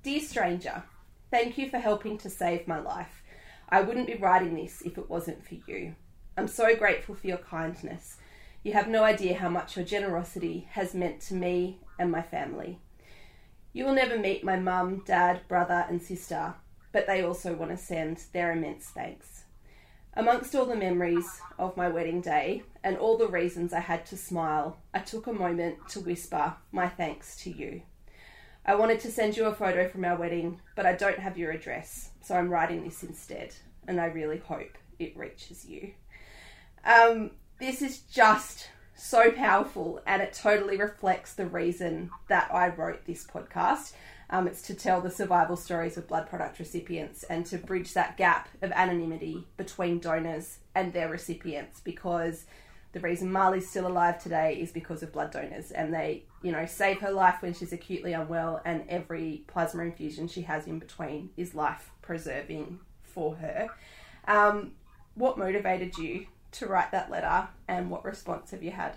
Dear 0.01 0.21
stranger, 0.21 0.83
thank 1.31 1.57
you 1.57 1.69
for 1.69 1.77
helping 1.77 2.17
to 2.19 2.29
save 2.29 2.67
my 2.67 2.79
life. 2.79 3.23
I 3.69 3.81
wouldn't 3.81 4.07
be 4.07 4.15
writing 4.15 4.55
this 4.55 4.81
if 4.81 4.97
it 4.97 5.09
wasn't 5.09 5.45
for 5.45 5.55
you. 5.67 5.95
I'm 6.37 6.47
so 6.47 6.75
grateful 6.75 7.15
for 7.15 7.27
your 7.27 7.37
kindness. 7.37 8.17
You 8.63 8.73
have 8.73 8.87
no 8.87 9.03
idea 9.03 9.35
how 9.35 9.49
much 9.49 9.75
your 9.75 9.85
generosity 9.85 10.67
has 10.71 10.93
meant 10.93 11.21
to 11.21 11.33
me 11.33 11.79
and 11.97 12.11
my 12.11 12.21
family. 12.21 12.79
You 13.73 13.85
will 13.85 13.93
never 13.93 14.17
meet 14.17 14.43
my 14.43 14.57
mum, 14.57 15.03
dad, 15.05 15.41
brother, 15.47 15.85
and 15.87 16.01
sister, 16.01 16.55
but 16.91 17.05
they 17.05 17.23
also 17.23 17.53
want 17.53 17.71
to 17.71 17.77
send 17.77 18.23
their 18.33 18.51
immense 18.51 18.85
thanks. 18.85 19.43
Amongst 20.13 20.55
all 20.55 20.65
the 20.65 20.75
memories 20.75 21.39
of 21.57 21.77
my 21.77 21.87
wedding 21.87 22.19
day 22.19 22.63
and 22.83 22.97
all 22.97 23.17
the 23.17 23.27
reasons 23.27 23.71
I 23.71 23.79
had 23.79 24.05
to 24.07 24.17
smile, 24.17 24.79
I 24.93 24.99
took 24.99 25.27
a 25.27 25.33
moment 25.33 25.87
to 25.89 25.99
whisper 25.99 26.55
my 26.71 26.89
thanks 26.89 27.37
to 27.43 27.51
you. 27.51 27.83
I 28.65 28.75
wanted 28.75 28.99
to 29.01 29.11
send 29.11 29.37
you 29.37 29.45
a 29.45 29.53
photo 29.53 29.89
from 29.89 30.05
our 30.05 30.15
wedding, 30.17 30.61
but 30.75 30.85
I 30.85 30.93
don't 30.93 31.19
have 31.19 31.37
your 31.37 31.51
address, 31.51 32.11
so 32.21 32.35
I'm 32.35 32.49
writing 32.49 32.83
this 32.83 33.03
instead, 33.03 33.55
and 33.87 33.99
I 33.99 34.05
really 34.05 34.37
hope 34.37 34.77
it 34.99 35.17
reaches 35.17 35.65
you. 35.65 35.93
Um, 36.85 37.31
this 37.59 37.81
is 37.81 37.99
just 37.99 38.69
so 38.95 39.31
powerful, 39.31 40.01
and 40.05 40.21
it 40.21 40.33
totally 40.33 40.77
reflects 40.77 41.33
the 41.33 41.47
reason 41.47 42.11
that 42.27 42.53
I 42.53 42.69
wrote 42.69 43.05
this 43.05 43.25
podcast. 43.25 43.93
Um, 44.29 44.47
it's 44.47 44.61
to 44.63 44.75
tell 44.75 45.01
the 45.01 45.09
survival 45.09 45.55
stories 45.55 45.97
of 45.97 46.07
blood 46.07 46.29
product 46.29 46.59
recipients 46.59 47.23
and 47.23 47.45
to 47.47 47.57
bridge 47.57 47.93
that 47.93 48.17
gap 48.17 48.49
of 48.61 48.71
anonymity 48.73 49.47
between 49.57 49.99
donors 49.99 50.59
and 50.75 50.93
their 50.93 51.09
recipients 51.09 51.79
because 51.79 52.45
the 52.91 52.99
reason 52.99 53.31
Marley's 53.31 53.69
still 53.69 53.87
alive 53.87 54.21
today 54.21 54.55
is 54.59 54.71
because 54.71 55.03
of 55.03 55.11
blood 55.11 55.31
donors 55.31 55.71
and 55.71 55.93
they, 55.93 56.23
you 56.41 56.51
know, 56.51 56.65
save 56.65 56.99
her 57.01 57.11
life 57.11 57.41
when 57.41 57.53
she's 57.53 57.71
acutely 57.71 58.13
unwell 58.13 58.61
and 58.65 58.83
every 58.89 59.43
plasma 59.47 59.83
infusion 59.83 60.27
she 60.27 60.41
has 60.41 60.65
in 60.65 60.79
between 60.79 61.29
is 61.37 61.53
life 61.53 61.91
preserving 62.01 62.79
for 63.03 63.35
her. 63.35 63.67
Um, 64.27 64.71
what 65.13 65.37
motivated 65.37 65.97
you 65.97 66.25
to 66.53 66.65
write 66.65 66.91
that 66.91 67.11
letter 67.11 67.47
and 67.67 67.91
what 67.91 68.03
response 68.03 68.51
have 68.51 68.63
you 68.63 68.71
had? 68.71 68.95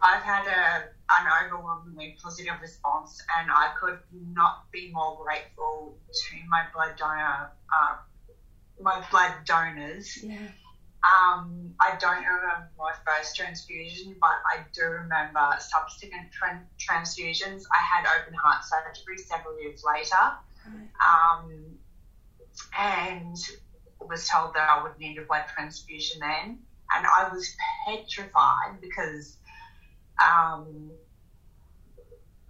I've 0.00 0.22
had 0.22 0.46
a 0.46 0.84
an 1.10 1.46
overwhelmingly 1.46 2.16
positive 2.22 2.54
response, 2.60 3.22
and 3.38 3.50
I 3.50 3.72
could 3.78 3.98
not 4.32 4.70
be 4.72 4.90
more 4.92 5.22
grateful 5.22 5.96
to 6.12 6.36
my 6.48 6.64
blood 6.74 6.96
donor, 6.96 7.52
uh, 7.74 7.96
my 8.80 9.04
blood 9.10 9.32
donors. 9.44 10.22
Yeah. 10.22 10.38
Um, 11.04 11.74
I 11.80 11.96
don't 11.98 12.24
remember 12.24 12.70
my 12.78 12.92
first 13.06 13.36
transfusion, 13.36 14.16
but 14.20 14.30
I 14.46 14.64
do 14.72 14.84
remember 14.84 15.54
subsequent 15.58 16.32
tra- 16.32 16.64
transfusions. 16.78 17.62
I 17.70 17.78
had 17.78 18.06
open 18.06 18.32
heart 18.34 18.64
surgery 18.64 19.18
several 19.18 19.60
years 19.60 19.82
later, 19.84 20.32
um, 21.04 21.76
and 22.78 23.36
was 24.00 24.26
told 24.28 24.54
that 24.54 24.68
I 24.68 24.82
would 24.82 24.98
need 24.98 25.18
a 25.18 25.22
blood 25.22 25.44
transfusion 25.54 26.20
then. 26.20 26.58
And 26.94 27.06
I 27.06 27.28
was 27.30 27.50
petrified 27.86 28.80
because 28.80 29.36
um, 30.22 30.90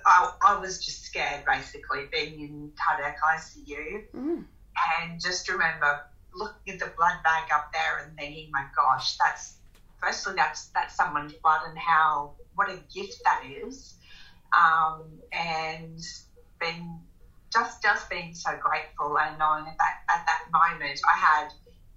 I, 0.05 0.31
I 0.47 0.59
was 0.59 0.85
just 0.85 1.03
scared, 1.05 1.45
basically, 1.45 2.07
being 2.13 2.41
in 2.41 2.71
cardiac 2.77 3.17
ICU 3.23 4.05
Mm. 4.15 4.45
and 5.01 5.21
just 5.21 5.49
remember 5.49 6.05
looking 6.35 6.75
at 6.75 6.79
the 6.79 6.91
blood 6.97 7.17
bag 7.23 7.45
up 7.53 7.65
there 7.73 7.99
and 7.99 8.17
thinking, 8.17 8.49
my 8.53 8.65
gosh, 8.77 9.15
that's 9.19 9.55
firstly 9.99 10.35
that's 10.37 10.69
that's 10.75 10.95
someone's 10.95 11.33
blood 11.43 11.61
and 11.65 11.79
how 11.79 12.31
what 12.55 12.69
a 12.69 12.77
gift 12.93 13.21
that 13.25 13.41
is, 13.45 13.95
um, 14.57 15.03
and 15.33 15.99
being 16.61 17.01
just 17.53 17.83
just 17.83 18.09
being 18.09 18.33
so 18.33 18.51
grateful 18.59 19.17
and 19.19 19.39
knowing 19.39 19.67
at 19.67 19.77
that 19.79 19.95
at 20.11 20.23
that 20.27 20.41
moment 20.51 21.01
I 21.13 21.17
had 21.17 21.53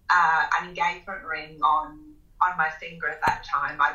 uh, 0.09 0.45
an 0.59 0.65
engagement 0.65 1.23
ring 1.23 1.59
on 1.63 2.13
on 2.41 2.57
my 2.57 2.69
finger 2.79 3.07
at 3.07 3.19
that 3.21 3.43
time. 3.43 3.77
I 3.81 3.93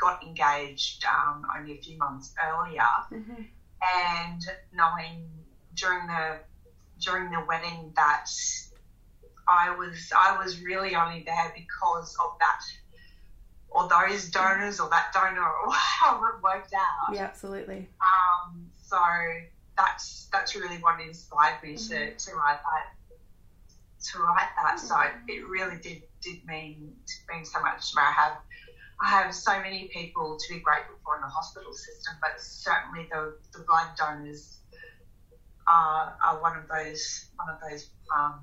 got 0.00 0.22
engaged 0.22 1.04
um, 1.06 1.42
only 1.56 1.72
a 1.72 1.76
few 1.76 1.96
months 1.96 2.32
earlier. 2.42 2.82
Hmm 3.08 3.42
and 3.82 4.44
knowing 4.72 5.22
during 5.74 6.06
the 6.06 6.38
during 6.98 7.30
the 7.30 7.40
wedding 7.40 7.92
that 7.96 8.24
I 9.48 9.74
was 9.76 10.10
I 10.16 10.36
was 10.36 10.60
really 10.60 10.94
only 10.94 11.22
there 11.24 11.52
because 11.54 12.16
of 12.22 12.36
that 12.40 12.62
or 13.70 13.88
those 13.88 14.30
donors 14.30 14.80
or 14.80 14.88
that 14.90 15.12
donor 15.12 15.42
or 15.42 15.72
how 15.72 16.16
it 16.26 16.42
worked 16.42 16.72
out. 16.74 17.14
Yeah, 17.14 17.22
absolutely. 17.24 17.88
Um, 18.00 18.66
so 18.82 18.98
that's 19.76 20.28
that's 20.32 20.56
really 20.56 20.76
what 20.78 21.00
inspired 21.00 21.62
me 21.62 21.76
to, 21.76 22.14
to 22.14 22.34
write 22.34 22.58
that 22.62 22.96
to 24.12 24.18
write 24.20 24.48
that. 24.62 24.78
So 24.78 24.96
it 25.28 25.46
really 25.46 25.76
did 25.82 26.02
did 26.20 26.44
mean 26.46 26.92
mean 27.32 27.44
so 27.44 27.60
much 27.60 27.90
to 27.90 27.96
me. 27.96 28.02
I 28.06 28.12
have 28.12 28.32
I 29.00 29.10
have 29.10 29.34
so 29.34 29.60
many 29.60 29.88
people 29.92 30.38
to 30.38 30.54
be 30.54 30.60
grateful 30.60 30.96
for 31.04 31.16
in 31.16 31.20
the 31.20 31.28
hospital 31.28 31.72
system, 31.72 32.14
but 32.20 32.40
certainly 32.40 33.06
the, 33.10 33.36
the 33.52 33.62
blood 33.64 33.88
donors 33.98 34.58
are, 35.68 36.16
are 36.24 36.40
one 36.40 36.56
of 36.56 36.66
those 36.68 37.26
one 37.36 37.48
of 37.50 37.60
those 37.60 37.90
um, 38.16 38.40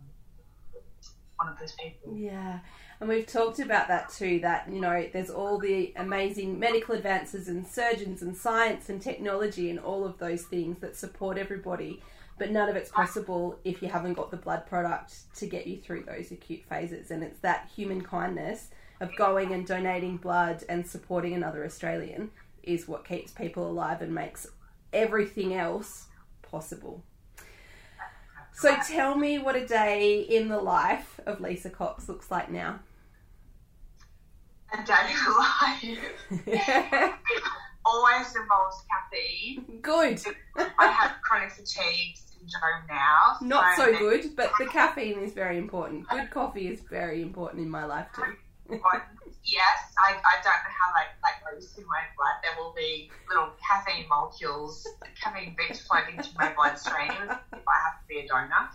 one 1.37 1.49
of 1.49 1.59
those 1.59 1.73
people. 1.73 2.15
Yeah. 2.15 2.59
And 2.99 3.09
we've 3.09 3.27
talked 3.27 3.59
about 3.59 3.87
that 3.89 4.09
too, 4.09 4.39
that, 4.39 4.71
you 4.71 4.79
know, 4.79 5.09
there's 5.11 5.29
all 5.29 5.57
the 5.59 5.93
amazing 5.95 6.57
medical 6.57 6.95
advances 6.95 7.47
and 7.47 7.67
surgeons 7.67 8.21
and 8.21 8.35
science 8.35 8.89
and 8.89 9.01
technology 9.01 9.69
and 9.69 9.79
all 9.79 10.05
of 10.05 10.17
those 10.19 10.43
things 10.43 10.79
that 10.79 10.95
support 10.95 11.37
everybody. 11.37 12.01
But 12.39 12.51
none 12.51 12.69
of 12.69 12.75
it's 12.75 12.89
possible 12.89 13.59
if 13.63 13.81
you 13.81 13.89
haven't 13.89 14.13
got 14.13 14.31
the 14.31 14.37
blood 14.37 14.65
product 14.65 15.35
to 15.35 15.45
get 15.45 15.67
you 15.67 15.77
through 15.77 16.03
those 16.03 16.31
acute 16.31 16.63
phases. 16.67 17.11
And 17.11 17.23
it's 17.23 17.39
that 17.39 17.69
human 17.75 18.01
kindness 18.01 18.69
of 19.01 19.15
going 19.17 19.51
and 19.53 19.67
donating 19.67 20.17
blood 20.17 20.63
and 20.69 20.87
supporting 20.87 21.33
another 21.33 21.65
Australian 21.65 22.31
is 22.63 22.87
what 22.87 23.05
keeps 23.05 23.31
people 23.31 23.69
alive 23.69 24.01
and 24.01 24.15
makes 24.15 24.47
everything 24.93 25.53
else 25.53 26.07
possible. 26.41 27.03
So 28.55 28.75
tell 28.87 29.15
me 29.15 29.39
what 29.39 29.55
a 29.55 29.65
day 29.65 30.21
in 30.21 30.47
the 30.47 30.59
life 30.59 31.19
of 31.25 31.41
Lisa 31.41 31.69
Cox 31.69 32.07
looks 32.07 32.31
like 32.31 32.51
now. 32.51 32.79
A 34.73 34.85
day 34.85 34.93
of 35.27 35.35
life 35.37 35.99
always 37.85 38.35
involves 38.35 38.83
caffeine. 38.89 39.79
good. 39.81 40.21
I 40.79 40.87
have 40.87 41.21
chronic 41.21 41.51
fatigue 41.51 42.15
syndrome 42.15 42.87
now. 42.89 43.37
Not 43.41 43.75
so 43.75 43.97
good, 43.97 44.35
but 44.35 44.51
the 44.59 44.65
caffeine 44.65 45.19
is 45.19 45.33
very 45.33 45.57
important. 45.57 46.07
Good 46.09 46.31
coffee 46.31 46.67
is 46.67 46.81
very 46.81 47.21
important 47.21 47.63
in 47.63 47.69
my 47.69 47.85
life 47.85 48.07
too. 48.15 48.23
Yes, 49.45 49.93
I, 49.97 50.13
I 50.13 50.35
don't 50.41 50.45
know 50.45 50.73
how 50.79 50.93
like 50.93 51.09
like 51.21 51.53
goes 51.53 51.77
in 51.77 51.83
my 51.85 52.01
blood. 52.17 52.35
There 52.41 52.63
will 52.63 52.73
be 52.73 53.11
little 53.27 53.51
caffeine 53.69 54.07
molecules, 54.07 54.87
caffeine 55.21 55.55
bits 55.57 55.81
floating 55.81 56.17
to 56.17 56.29
my 56.39 56.53
bloodstream 56.53 57.11
donor. 58.33 58.69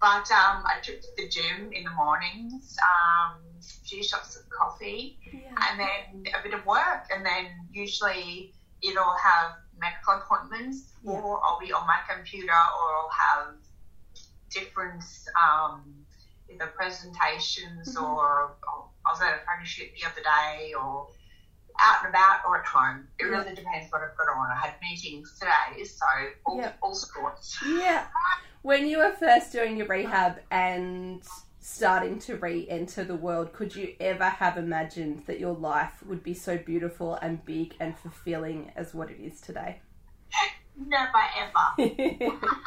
But 0.00 0.30
um, 0.32 0.64
I 0.64 0.76
took 0.82 0.98
to 1.02 1.08
the 1.16 1.28
gym 1.28 1.72
in 1.72 1.84
the 1.84 1.90
mornings, 1.90 2.76
um, 2.90 3.36
a 3.58 3.84
few 3.86 4.02
shots 4.02 4.34
of 4.36 4.42
coffee, 4.48 5.18
Yeah. 5.30 5.68
and 5.68 5.78
then 5.78 6.24
a 6.38 6.42
bit 6.42 6.54
of 6.54 6.64
work, 6.64 7.02
and 7.10 7.24
then 7.24 7.44
usually 7.70 8.54
it'll 8.80 9.16
have 9.30 9.48
medical 9.76 10.14
appointments, 10.14 10.78
Yeah. 11.02 11.12
or 11.12 11.44
I'll 11.44 11.58
be 11.58 11.70
on 11.72 11.86
my 11.86 12.00
computer, 12.08 12.60
or 12.78 12.86
I'll 12.98 13.16
have 13.28 13.46
different 14.48 15.04
um, 15.36 15.82
either 16.50 16.68
presentations, 16.80 17.94
Mhm. 17.94 18.02
or, 18.02 18.56
or 18.66 18.88
I 19.06 19.10
was 19.12 19.20
at 19.20 19.44
a 19.62 19.64
shoot 19.66 19.88
the 20.00 20.04
other 20.08 20.22
day, 20.22 20.72
or 20.72 21.08
out 21.82 22.04
and 22.04 22.10
about, 22.10 22.40
or 22.46 22.58
at 22.58 22.66
home. 22.66 23.06
It 23.18 23.24
Yeah. 23.24 23.30
really 23.38 23.54
depends 23.54 23.90
what 23.92 24.02
I've 24.02 24.16
got 24.16 24.28
on. 24.36 24.50
I 24.50 24.54
had 24.56 24.74
meetings 24.82 25.38
today, 25.38 25.84
so 25.84 26.06
all, 26.46 26.58
Yeah. 26.58 26.72
all 26.82 26.94
sorts. 26.94 27.58
Yeah. 27.66 28.06
When 28.62 28.86
you 28.86 28.98
were 28.98 29.12
first 29.12 29.52
doing 29.52 29.76
your 29.76 29.86
rehab 29.86 30.40
and 30.50 31.22
starting 31.60 32.18
to 32.20 32.36
re 32.36 32.68
enter 32.68 33.04
the 33.04 33.14
world, 33.16 33.52
could 33.52 33.74
you 33.74 33.94
ever 34.00 34.24
have 34.28 34.58
imagined 34.58 35.24
that 35.26 35.38
your 35.40 35.54
life 35.54 36.02
would 36.04 36.22
be 36.22 36.34
so 36.34 36.58
beautiful 36.58 37.14
and 37.16 37.44
big 37.44 37.74
and 37.80 37.96
fulfilling 37.98 38.72
as 38.76 38.92
what 38.94 39.10
it 39.10 39.18
is 39.20 39.40
today? 39.40 39.80
Never 40.76 41.18
ever. 41.38 42.36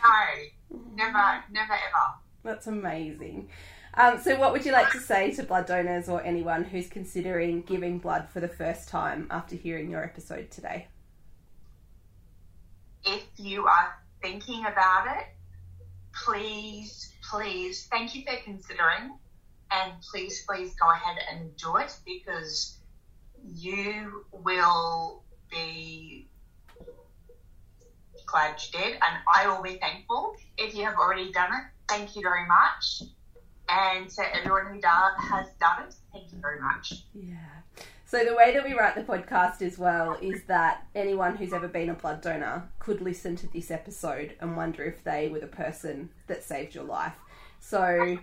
No, 0.00 0.84
never, 0.94 1.44
never 1.50 1.72
ever. 1.72 2.14
That's 2.44 2.66
amazing. 2.68 3.50
Um, 3.98 4.20
so, 4.20 4.38
what 4.38 4.52
would 4.52 4.64
you 4.64 4.72
like 4.72 4.90
to 4.92 5.00
say 5.00 5.32
to 5.32 5.42
blood 5.42 5.66
donors 5.66 6.08
or 6.08 6.22
anyone 6.22 6.64
who's 6.64 6.88
considering 6.88 7.62
giving 7.62 7.98
blood 7.98 8.28
for 8.30 8.40
the 8.40 8.48
first 8.48 8.88
time 8.88 9.26
after 9.30 9.56
hearing 9.56 9.90
your 9.90 10.04
episode 10.04 10.50
today? 10.50 10.86
if 13.08 13.24
you 13.36 13.66
are 13.66 13.98
thinking 14.22 14.64
about 14.66 15.06
it, 15.06 15.26
please, 16.24 17.12
please, 17.30 17.88
thank 17.90 18.14
you 18.14 18.22
for 18.26 18.36
considering, 18.44 19.16
and 19.70 19.92
please, 20.10 20.44
please 20.48 20.74
go 20.74 20.90
ahead 20.90 21.18
and 21.30 21.56
do 21.56 21.76
it 21.76 21.96
because 22.04 22.78
you 23.42 24.24
will 24.32 25.22
be 25.50 26.28
glad 28.26 28.56
you 28.60 28.78
did, 28.78 28.92
and 28.94 29.16
I 29.32 29.46
will 29.46 29.62
be 29.62 29.78
thankful 29.78 30.34
if 30.58 30.74
you 30.74 30.84
have 30.84 30.96
already 30.96 31.32
done 31.32 31.50
it. 31.52 31.64
Thank 31.88 32.16
you 32.16 32.22
very 32.22 32.46
much. 32.46 33.02
And 33.68 34.08
to 34.10 34.36
everyone 34.36 34.74
who 34.74 34.80
has 34.82 35.48
done 35.60 35.82
it, 35.88 35.94
thank 36.12 36.32
you 36.32 36.38
very 36.40 36.60
much. 36.60 37.04
Yeah. 37.14 37.36
So 38.06 38.24
the 38.24 38.34
way 38.34 38.54
that 38.54 38.64
we 38.64 38.72
write 38.72 38.94
the 38.94 39.02
podcast 39.02 39.60
as 39.60 39.76
well 39.76 40.16
is 40.22 40.44
that 40.44 40.86
anyone 40.94 41.36
who's 41.36 41.52
ever 41.52 41.68
been 41.68 41.90
a 41.90 41.94
blood 41.94 42.22
donor 42.22 42.70
could 42.78 43.02
listen 43.02 43.36
to 43.36 43.46
this 43.48 43.70
episode 43.70 44.34
and 44.40 44.56
wonder 44.56 44.82
if 44.84 45.04
they 45.04 45.28
were 45.28 45.40
the 45.40 45.46
person 45.46 46.08
that 46.26 46.42
saved 46.42 46.74
your 46.74 46.84
life. 46.84 47.12
So 47.60 48.18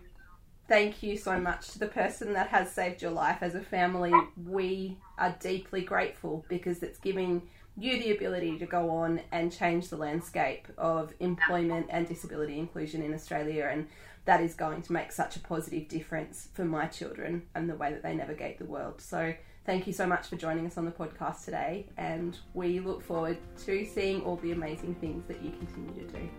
thank 0.67 1.03
you 1.03 1.17
so 1.17 1.39
much 1.39 1.67
to 1.69 1.79
the 1.79 1.85
person 1.85 2.33
that 2.33 2.47
has 2.47 2.71
saved 2.71 3.03
your 3.03 3.11
life. 3.11 3.37
As 3.41 3.53
a 3.53 3.61
family, 3.61 4.13
we 4.43 4.97
are 5.19 5.35
deeply 5.39 5.81
grateful 5.81 6.43
because 6.49 6.81
it's 6.81 6.97
giving 6.97 7.43
you 7.77 7.99
the 8.01 8.15
ability 8.15 8.57
to 8.57 8.65
go 8.65 8.89
on 8.89 9.21
and 9.31 9.55
change 9.55 9.89
the 9.89 9.97
landscape 9.97 10.67
of 10.77 11.13
employment 11.19 11.85
and 11.89 12.07
disability 12.07 12.57
inclusion 12.57 13.03
in 13.03 13.13
Australia 13.13 13.69
and 13.71 13.87
that 14.25 14.41
is 14.41 14.53
going 14.53 14.81
to 14.81 14.93
make 14.93 15.11
such 15.11 15.35
a 15.35 15.39
positive 15.39 15.87
difference 15.87 16.49
for 16.53 16.65
my 16.65 16.87
children 16.87 17.43
and 17.53 17.69
the 17.69 17.75
way 17.75 17.91
that 17.91 18.03
they 18.03 18.13
navigate 18.13 18.57
the 18.57 18.65
world. 18.65 18.99
So, 18.99 19.33
thank 19.65 19.87
you 19.87 19.93
so 19.93 20.05
much 20.05 20.27
for 20.27 20.35
joining 20.35 20.65
us 20.65 20.77
on 20.77 20.85
the 20.85 20.91
podcast 20.91 21.45
today, 21.45 21.87
and 21.97 22.37
we 22.53 22.79
look 22.79 23.03
forward 23.03 23.37
to 23.65 23.85
seeing 23.85 24.21
all 24.21 24.37
the 24.37 24.51
amazing 24.51 24.95
things 24.95 25.25
that 25.27 25.41
you 25.43 25.51
continue 25.51 25.93
to 25.93 26.11
do. 26.11 26.29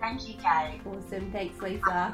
Thank 0.00 0.28
you, 0.28 0.34
Kay. 0.34 0.80
Awesome. 0.84 1.30
Thanks, 1.30 1.60
Lisa. 1.60 2.12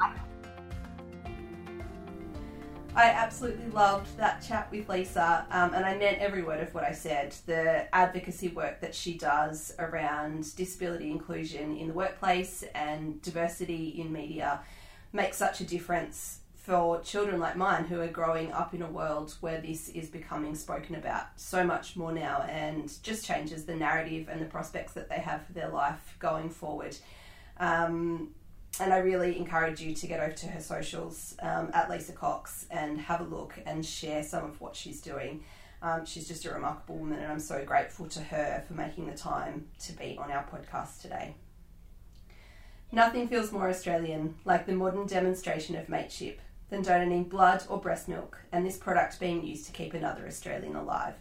I 2.95 3.05
absolutely 3.11 3.69
loved 3.71 4.17
that 4.17 4.43
chat 4.45 4.69
with 4.71 4.89
Lisa, 4.89 5.45
um, 5.51 5.73
and 5.73 5.85
I 5.85 5.97
meant 5.97 6.17
every 6.19 6.43
word 6.43 6.59
of 6.59 6.73
what 6.73 6.83
I 6.83 6.91
said. 6.91 7.33
The 7.45 7.93
advocacy 7.95 8.49
work 8.49 8.81
that 8.81 8.93
she 8.93 9.17
does 9.17 9.73
around 9.79 10.55
disability 10.55 11.09
inclusion 11.09 11.77
in 11.77 11.87
the 11.87 11.93
workplace 11.93 12.63
and 12.75 13.21
diversity 13.21 13.95
in 14.01 14.11
media 14.11 14.61
makes 15.11 15.37
such 15.37 15.61
a 15.61 15.63
difference 15.63 16.39
for 16.55 16.99
children 17.01 17.39
like 17.39 17.55
mine 17.55 17.85
who 17.85 17.99
are 17.99 18.07
growing 18.07 18.51
up 18.51 18.73
in 18.73 18.81
a 18.81 18.89
world 18.89 19.33
where 19.39 19.59
this 19.59 19.89
is 19.89 20.07
becoming 20.07 20.53
spoken 20.53 20.95
about 20.95 21.25
so 21.35 21.63
much 21.63 21.95
more 21.95 22.11
now 22.11 22.43
and 22.43 23.01
just 23.01 23.25
changes 23.25 23.65
the 23.65 23.75
narrative 23.75 24.27
and 24.29 24.39
the 24.39 24.45
prospects 24.45 24.93
that 24.93 25.09
they 25.09 25.15
have 25.15 25.43
for 25.45 25.53
their 25.53 25.69
life 25.69 26.15
going 26.19 26.49
forward. 26.49 26.95
Um, 27.59 28.35
and 28.79 28.93
I 28.93 28.97
really 28.97 29.37
encourage 29.37 29.81
you 29.81 29.95
to 29.95 30.07
get 30.07 30.19
over 30.19 30.33
to 30.33 30.47
her 30.47 30.61
socials 30.61 31.35
um, 31.41 31.71
at 31.73 31.89
Lisa 31.89 32.13
Cox 32.13 32.67
and 32.69 32.99
have 32.99 33.21
a 33.21 33.23
look 33.23 33.55
and 33.65 33.83
share 33.83 34.21
some 34.21 34.43
of 34.43 34.61
what 34.61 34.75
she's 34.75 35.01
doing. 35.01 35.43
Um, 35.81 36.05
she's 36.05 36.27
just 36.27 36.45
a 36.45 36.53
remarkable 36.53 36.97
woman, 36.97 37.19
and 37.19 37.31
I'm 37.31 37.39
so 37.39 37.63
grateful 37.65 38.07
to 38.09 38.19
her 38.19 38.63
for 38.67 38.73
making 38.73 39.07
the 39.07 39.17
time 39.17 39.67
to 39.85 39.93
be 39.93 40.17
on 40.21 40.29
our 40.31 40.45
podcast 40.45 41.01
today. 41.01 41.35
Nothing 42.91 43.27
feels 43.27 43.51
more 43.51 43.69
Australian 43.69 44.35
like 44.45 44.65
the 44.65 44.73
modern 44.73 45.05
demonstration 45.05 45.75
of 45.75 45.89
mateship 45.89 46.41
than 46.71 46.81
donating 46.81 47.25
blood 47.25 47.63
or 47.69 47.79
breast 47.79 48.07
milk 48.07 48.39
and 48.51 48.65
this 48.65 48.77
product 48.77 49.19
being 49.19 49.45
used 49.45 49.67
to 49.67 49.71
keep 49.71 49.93
another 49.93 50.25
Australian 50.25 50.75
alive. 50.75 51.13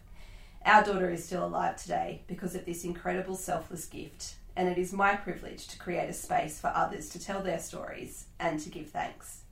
Our 0.64 0.82
daughter 0.82 1.10
is 1.10 1.24
still 1.24 1.44
alive 1.44 1.76
today 1.76 2.22
because 2.26 2.54
of 2.54 2.64
this 2.64 2.84
incredible 2.84 3.36
selfless 3.36 3.84
gift, 3.84 4.36
and 4.56 4.66
it 4.66 4.78
is 4.78 4.94
my 4.94 5.14
privilege 5.14 5.68
to 5.68 5.78
create 5.78 6.08
a 6.08 6.14
space 6.14 6.58
for 6.58 6.68
others 6.68 7.10
to 7.10 7.20
tell 7.20 7.42
their 7.42 7.58
stories 7.58 8.26
and 8.40 8.58
to 8.60 8.70
give 8.70 8.88
thanks. 8.88 9.42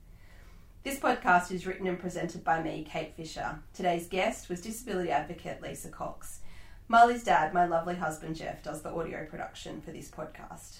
This 0.83 0.99
podcast 0.99 1.51
is 1.51 1.67
written 1.67 1.85
and 1.85 1.99
presented 1.99 2.43
by 2.43 2.63
me, 2.63 2.85
Kate 2.89 3.13
Fisher. 3.15 3.59
Today's 3.73 4.07
guest 4.07 4.49
was 4.49 4.61
disability 4.61 5.11
advocate 5.11 5.61
Lisa 5.61 5.89
Cox. 5.89 6.39
Marley's 6.87 7.23
dad, 7.23 7.53
my 7.53 7.67
lovely 7.67 7.95
husband 7.95 8.35
Jeff, 8.35 8.63
does 8.63 8.81
the 8.81 8.91
audio 8.91 9.25
production 9.25 9.81
for 9.81 9.91
this 9.91 10.09
podcast. 10.09 10.79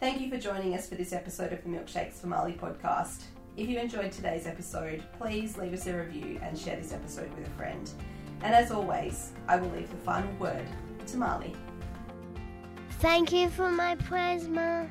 Thank 0.00 0.20
you 0.20 0.28
for 0.28 0.36
joining 0.36 0.74
us 0.74 0.88
for 0.88 0.96
this 0.96 1.12
episode 1.12 1.52
of 1.52 1.62
the 1.62 1.70
Milkshakes 1.70 2.20
for 2.20 2.26
Marley 2.26 2.52
podcast. 2.52 3.22
If 3.56 3.68
you 3.68 3.78
enjoyed 3.78 4.12
today's 4.12 4.46
episode, 4.46 5.02
please 5.18 5.56
leave 5.56 5.72
us 5.72 5.86
a 5.86 5.96
review 5.96 6.38
and 6.42 6.58
share 6.58 6.76
this 6.76 6.92
episode 6.92 7.32
with 7.34 7.46
a 7.46 7.50
friend. 7.50 7.90
And 8.42 8.54
as 8.54 8.70
always, 8.70 9.32
I 9.48 9.56
will 9.56 9.70
leave 9.70 9.90
the 9.90 9.96
final 9.96 10.32
word 10.34 10.66
to 11.06 11.16
Marley. 11.16 11.54
Thank 13.00 13.32
you 13.32 13.48
for 13.48 13.70
my 13.70 13.96
plasma. 13.96 14.88